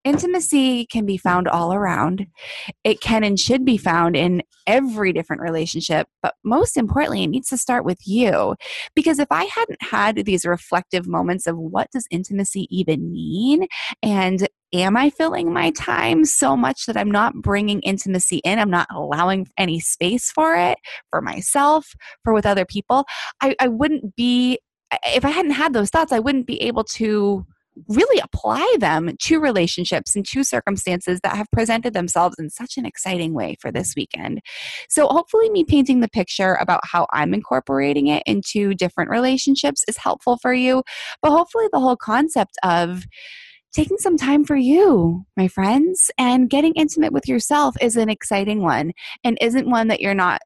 Intimacy 0.06 0.86
can 0.86 1.04
be 1.04 1.16
found 1.16 1.48
all 1.48 1.74
around. 1.74 2.28
It 2.84 3.00
can 3.00 3.24
and 3.24 3.40
should 3.40 3.64
be 3.64 3.76
found 3.76 4.14
in 4.14 4.44
every 4.64 5.12
different 5.12 5.42
relationship, 5.42 6.06
but 6.22 6.34
most 6.44 6.76
importantly, 6.76 7.24
it 7.24 7.26
needs 7.26 7.48
to 7.48 7.58
start 7.58 7.84
with 7.84 7.98
you. 8.06 8.54
Because 8.94 9.18
if 9.18 9.26
I 9.32 9.48
hadn't 9.52 9.82
had 9.82 10.24
these 10.24 10.46
reflective 10.46 11.08
moments 11.08 11.48
of 11.48 11.58
what 11.58 11.90
does 11.90 12.06
intimacy 12.12 12.68
even 12.70 13.10
mean 13.10 13.66
and 14.00 14.46
am 14.72 14.96
I 14.96 15.10
filling 15.10 15.52
my 15.52 15.70
time 15.70 16.24
so 16.24 16.56
much 16.56 16.86
that 16.86 16.96
I'm 16.96 17.10
not 17.10 17.34
bringing 17.34 17.80
intimacy 17.80 18.38
in? 18.38 18.58
I'm 18.58 18.70
not 18.70 18.88
allowing 18.90 19.48
any 19.58 19.80
space 19.80 20.30
for 20.30 20.56
it, 20.56 20.78
for 21.10 21.20
myself, 21.20 21.86
for 22.24 22.32
with 22.32 22.46
other 22.46 22.64
people. 22.64 23.04
I, 23.40 23.54
I 23.60 23.68
wouldn't 23.68 24.16
be, 24.16 24.58
if 25.06 25.24
I 25.24 25.30
hadn't 25.30 25.52
had 25.52 25.72
those 25.72 25.90
thoughts, 25.90 26.12
I 26.12 26.18
wouldn't 26.18 26.46
be 26.46 26.60
able 26.62 26.84
to 26.84 27.46
really 27.88 28.20
apply 28.20 28.76
them 28.80 29.14
to 29.20 29.38
relationships 29.38 30.16
and 30.16 30.26
to 30.26 30.42
circumstances 30.42 31.20
that 31.22 31.36
have 31.36 31.46
presented 31.52 31.92
themselves 31.92 32.36
in 32.38 32.50
such 32.50 32.76
an 32.76 32.86
exciting 32.86 33.34
way 33.34 33.56
for 33.60 33.70
this 33.70 33.94
weekend. 33.96 34.40
So, 34.88 35.06
hopefully, 35.08 35.50
me 35.50 35.64
painting 35.64 36.00
the 36.00 36.08
picture 36.08 36.54
about 36.54 36.80
how 36.84 37.06
I'm 37.12 37.34
incorporating 37.34 38.06
it 38.06 38.22
into 38.26 38.74
different 38.74 39.10
relationships 39.10 39.84
is 39.88 39.98
helpful 39.98 40.38
for 40.40 40.54
you. 40.54 40.82
But 41.22 41.32
hopefully, 41.32 41.66
the 41.72 41.80
whole 41.80 41.96
concept 41.96 42.56
of 42.62 43.04
taking 43.76 43.98
some 43.98 44.16
time 44.16 44.42
for 44.42 44.56
you, 44.56 45.26
my 45.36 45.46
friends, 45.46 46.10
and 46.16 46.48
getting 46.48 46.72
intimate 46.76 47.12
with 47.12 47.28
yourself 47.28 47.76
is 47.82 47.94
an 47.98 48.08
exciting 48.08 48.62
one 48.62 48.90
and 49.22 49.36
isn't 49.42 49.68
one 49.68 49.88
that 49.88 50.00
you're 50.00 50.14
not, 50.14 50.40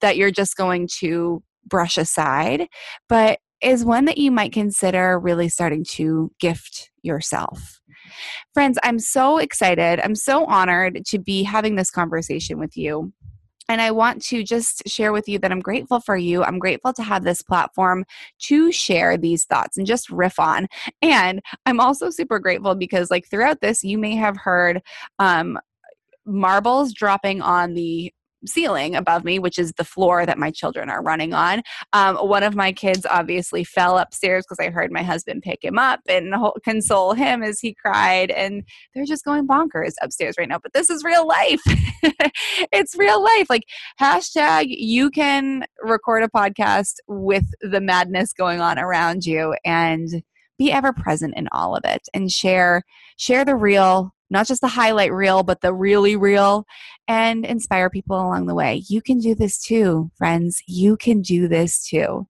that 0.00 0.16
you're 0.16 0.32
just 0.32 0.56
going 0.56 0.88
to 0.98 1.40
brush 1.64 1.96
aside, 1.96 2.66
but 3.08 3.38
is 3.62 3.84
one 3.84 4.06
that 4.06 4.18
you 4.18 4.32
might 4.32 4.52
consider 4.52 5.20
really 5.20 5.48
starting 5.48 5.84
to 5.84 6.32
gift 6.40 6.90
yourself. 7.02 7.80
Friends, 8.52 8.76
I'm 8.82 8.98
so 8.98 9.38
excited. 9.38 10.00
I'm 10.00 10.16
so 10.16 10.44
honored 10.44 11.04
to 11.06 11.18
be 11.20 11.44
having 11.44 11.76
this 11.76 11.92
conversation 11.92 12.58
with 12.58 12.76
you. 12.76 13.12
And 13.68 13.80
I 13.80 13.90
want 13.90 14.22
to 14.24 14.42
just 14.42 14.82
share 14.86 15.12
with 15.12 15.28
you 15.28 15.38
that 15.38 15.50
I'm 15.50 15.60
grateful 15.60 16.00
for 16.00 16.16
you. 16.16 16.44
I'm 16.44 16.58
grateful 16.58 16.92
to 16.94 17.02
have 17.02 17.24
this 17.24 17.42
platform 17.42 18.04
to 18.40 18.70
share 18.70 19.16
these 19.16 19.44
thoughts 19.44 19.78
and 19.78 19.86
just 19.86 20.10
riff 20.10 20.38
on. 20.38 20.66
And 21.00 21.40
I'm 21.64 21.80
also 21.80 22.10
super 22.10 22.38
grateful 22.38 22.74
because, 22.74 23.10
like, 23.10 23.26
throughout 23.28 23.60
this, 23.60 23.82
you 23.82 23.96
may 23.96 24.16
have 24.16 24.36
heard 24.36 24.82
um, 25.18 25.58
marbles 26.26 26.92
dropping 26.92 27.42
on 27.42 27.74
the 27.74 28.12
ceiling 28.46 28.94
above 28.94 29.24
me, 29.24 29.38
which 29.38 29.58
is 29.58 29.72
the 29.72 29.84
floor 29.84 30.26
that 30.26 30.38
my 30.38 30.50
children 30.50 30.90
are 30.90 31.02
running 31.02 31.34
on. 31.34 31.62
Um, 31.92 32.16
one 32.16 32.42
of 32.42 32.54
my 32.54 32.72
kids 32.72 33.06
obviously 33.10 33.64
fell 33.64 33.98
upstairs 33.98 34.44
because 34.44 34.64
I 34.64 34.70
heard 34.70 34.92
my 34.92 35.02
husband 35.02 35.42
pick 35.42 35.64
him 35.64 35.78
up 35.78 36.00
and 36.08 36.34
console 36.64 37.14
him 37.14 37.42
as 37.42 37.60
he 37.60 37.74
cried. 37.74 38.30
And 38.30 38.62
they're 38.94 39.04
just 39.04 39.24
going 39.24 39.46
bonkers 39.46 39.92
upstairs 40.02 40.36
right 40.38 40.48
now. 40.48 40.58
But 40.62 40.72
this 40.72 40.90
is 40.90 41.04
real 41.04 41.26
life. 41.26 41.60
it's 42.72 42.96
real 42.96 43.22
life. 43.22 43.46
Like, 43.48 43.64
hashtag 44.00 44.66
you 44.68 45.10
can 45.10 45.64
record 45.82 46.22
a 46.22 46.28
podcast 46.28 46.94
with 47.08 47.44
the 47.60 47.80
madness 47.80 48.32
going 48.32 48.60
on 48.60 48.78
around 48.78 49.24
you 49.24 49.54
and 49.64 50.22
be 50.58 50.70
ever 50.70 50.92
present 50.92 51.34
in 51.36 51.48
all 51.52 51.74
of 51.74 51.82
it 51.84 52.02
and 52.14 52.30
share 52.30 52.82
share 53.16 53.44
the 53.44 53.56
real 53.56 54.13
not 54.30 54.46
just 54.46 54.60
the 54.60 54.68
highlight 54.68 55.12
reel, 55.12 55.42
but 55.42 55.60
the 55.60 55.72
really 55.72 56.16
real, 56.16 56.66
and 57.08 57.44
inspire 57.44 57.90
people 57.90 58.16
along 58.16 58.46
the 58.46 58.54
way. 58.54 58.82
You 58.88 59.02
can 59.02 59.18
do 59.18 59.34
this 59.34 59.58
too, 59.58 60.10
friends. 60.16 60.62
You 60.66 60.96
can 60.96 61.22
do 61.22 61.48
this 61.48 61.86
too. 61.86 62.26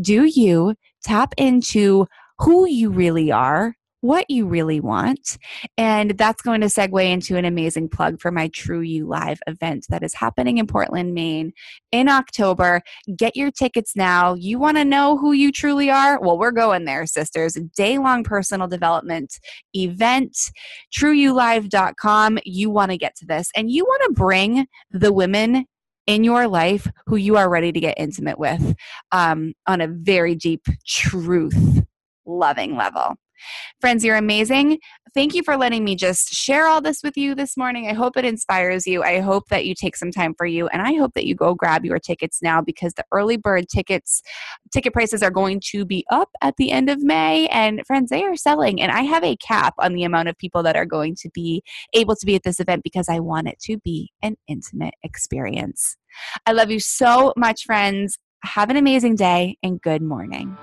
Do 0.00 0.24
you 0.24 0.74
tap 1.02 1.34
into 1.36 2.06
who 2.38 2.66
you 2.66 2.90
really 2.90 3.30
are 3.32 3.76
what 4.00 4.30
you 4.30 4.46
really 4.46 4.80
want. 4.80 5.38
And 5.76 6.12
that's 6.12 6.42
going 6.42 6.60
to 6.60 6.66
segue 6.66 7.10
into 7.10 7.36
an 7.36 7.44
amazing 7.44 7.88
plug 7.88 8.20
for 8.20 8.30
my 8.30 8.48
True 8.48 8.80
You 8.80 9.06
Live 9.06 9.38
event 9.46 9.86
that 9.88 10.02
is 10.02 10.14
happening 10.14 10.58
in 10.58 10.66
Portland, 10.66 11.14
Maine 11.14 11.52
in 11.92 12.08
October. 12.08 12.82
Get 13.16 13.36
your 13.36 13.50
tickets 13.50 13.96
now. 13.96 14.34
You 14.34 14.58
want 14.58 14.76
to 14.76 14.84
know 14.84 15.16
who 15.16 15.32
you 15.32 15.50
truly 15.50 15.90
are? 15.90 16.20
Well, 16.20 16.38
we're 16.38 16.52
going 16.52 16.84
there, 16.84 17.06
sisters. 17.06 17.58
Day 17.76 17.98
long 17.98 18.22
personal 18.22 18.68
development 18.68 19.38
event, 19.74 20.36
trueyoulive.com. 20.96 22.38
You 22.44 22.70
want 22.70 22.90
to 22.90 22.98
get 22.98 23.16
to 23.16 23.26
this 23.26 23.50
and 23.56 23.70
you 23.70 23.84
want 23.84 24.02
to 24.06 24.12
bring 24.12 24.66
the 24.90 25.12
women 25.12 25.66
in 26.06 26.22
your 26.22 26.46
life 26.46 26.88
who 27.06 27.16
you 27.16 27.36
are 27.36 27.50
ready 27.50 27.72
to 27.72 27.80
get 27.80 27.98
intimate 27.98 28.38
with 28.38 28.76
um, 29.12 29.52
on 29.66 29.80
a 29.80 29.88
very 29.88 30.34
deep 30.34 30.64
truth 30.86 31.82
loving 32.24 32.76
level. 32.76 33.16
Friends, 33.80 34.04
you're 34.04 34.16
amazing. 34.16 34.78
Thank 35.14 35.34
you 35.34 35.42
for 35.42 35.56
letting 35.56 35.82
me 35.82 35.96
just 35.96 36.28
share 36.28 36.66
all 36.66 36.80
this 36.80 37.02
with 37.02 37.16
you 37.16 37.34
this 37.34 37.56
morning. 37.56 37.88
I 37.88 37.94
hope 37.94 38.16
it 38.16 38.24
inspires 38.24 38.86
you. 38.86 39.02
I 39.02 39.20
hope 39.20 39.48
that 39.48 39.64
you 39.64 39.74
take 39.74 39.96
some 39.96 40.10
time 40.10 40.34
for 40.36 40.46
you, 40.46 40.66
and 40.68 40.82
I 40.82 40.94
hope 40.94 41.14
that 41.14 41.26
you 41.26 41.34
go 41.34 41.54
grab 41.54 41.84
your 41.84 41.98
tickets 41.98 42.40
now 42.42 42.60
because 42.60 42.92
the 42.94 43.04
early 43.12 43.36
bird 43.36 43.68
tickets 43.68 44.22
ticket 44.72 44.92
prices 44.92 45.22
are 45.22 45.30
going 45.30 45.60
to 45.72 45.84
be 45.84 46.04
up 46.10 46.28
at 46.42 46.56
the 46.58 46.70
end 46.70 46.90
of 46.90 47.02
May. 47.02 47.48
And 47.48 47.80
friends, 47.86 48.10
they 48.10 48.24
are 48.24 48.36
selling, 48.36 48.80
and 48.82 48.92
I 48.92 49.02
have 49.02 49.24
a 49.24 49.36
cap 49.36 49.74
on 49.78 49.94
the 49.94 50.04
amount 50.04 50.28
of 50.28 50.36
people 50.36 50.62
that 50.64 50.76
are 50.76 50.86
going 50.86 51.14
to 51.16 51.30
be 51.32 51.62
able 51.94 52.16
to 52.16 52.26
be 52.26 52.34
at 52.34 52.42
this 52.42 52.60
event 52.60 52.82
because 52.82 53.08
I 53.08 53.20
want 53.20 53.48
it 53.48 53.58
to 53.60 53.78
be 53.78 54.10
an 54.22 54.36
intimate 54.48 54.94
experience. 55.02 55.96
I 56.44 56.52
love 56.52 56.70
you 56.70 56.80
so 56.80 57.32
much, 57.36 57.64
friends. 57.64 58.18
Have 58.42 58.70
an 58.70 58.76
amazing 58.76 59.16
day 59.16 59.56
and 59.62 59.80
good 59.80 60.02
morning. 60.02 60.56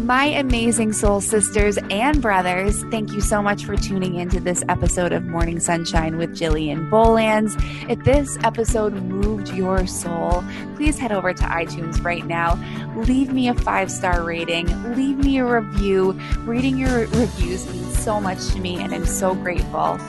My 0.00 0.24
amazing 0.24 0.94
soul 0.94 1.20
sisters 1.20 1.78
and 1.90 2.22
brothers, 2.22 2.82
thank 2.84 3.12
you 3.12 3.20
so 3.20 3.42
much 3.42 3.66
for 3.66 3.76
tuning 3.76 4.16
into 4.16 4.40
this 4.40 4.64
episode 4.68 5.12
of 5.12 5.24
Morning 5.24 5.60
Sunshine 5.60 6.16
with 6.16 6.30
Jillian 6.30 6.88
Bolands. 6.90 7.56
If 7.88 8.02
this 8.02 8.38
episode 8.42 8.94
moved 8.94 9.50
your 9.50 9.86
soul, 9.86 10.42
please 10.76 10.98
head 10.98 11.12
over 11.12 11.34
to 11.34 11.42
iTunes 11.44 12.02
right 12.02 12.26
now. 12.26 12.58
Leave 12.96 13.32
me 13.32 13.48
a 13.48 13.54
five 13.54 13.90
star 13.90 14.24
rating, 14.24 14.66
leave 14.96 15.18
me 15.18 15.38
a 15.38 15.44
review. 15.44 16.12
Reading 16.40 16.78
your 16.78 17.00
reviews 17.00 17.70
means 17.70 17.98
so 17.98 18.20
much 18.20 18.48
to 18.48 18.60
me, 18.60 18.82
and 18.82 18.94
I'm 18.94 19.06
so 19.06 19.34
grateful. 19.34 20.00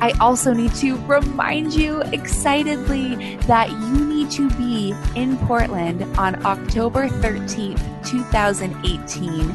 I 0.00 0.12
also 0.20 0.52
need 0.52 0.74
to 0.76 0.96
remind 1.06 1.74
you 1.74 2.02
excitedly 2.12 3.36
that 3.48 3.70
you 3.70 4.04
need 4.04 4.30
to 4.32 4.48
be 4.50 4.94
in 5.16 5.36
Portland 5.38 6.02
on 6.16 6.44
October 6.46 7.08
13th, 7.08 7.82
2018. 8.08 9.48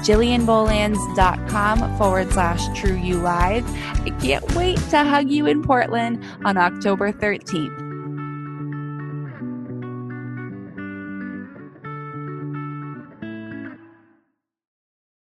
JillianBolands.com 0.00 1.98
forward 1.98 2.32
slash 2.32 2.78
True 2.78 2.96
You 2.96 3.18
Live. 3.18 3.64
I 4.00 4.10
can't 4.20 4.54
wait 4.54 4.78
to 4.90 5.04
hug 5.04 5.30
you 5.30 5.46
in 5.46 5.62
Portland 5.62 6.24
on 6.44 6.56
October 6.56 7.12
13th. 7.12 7.79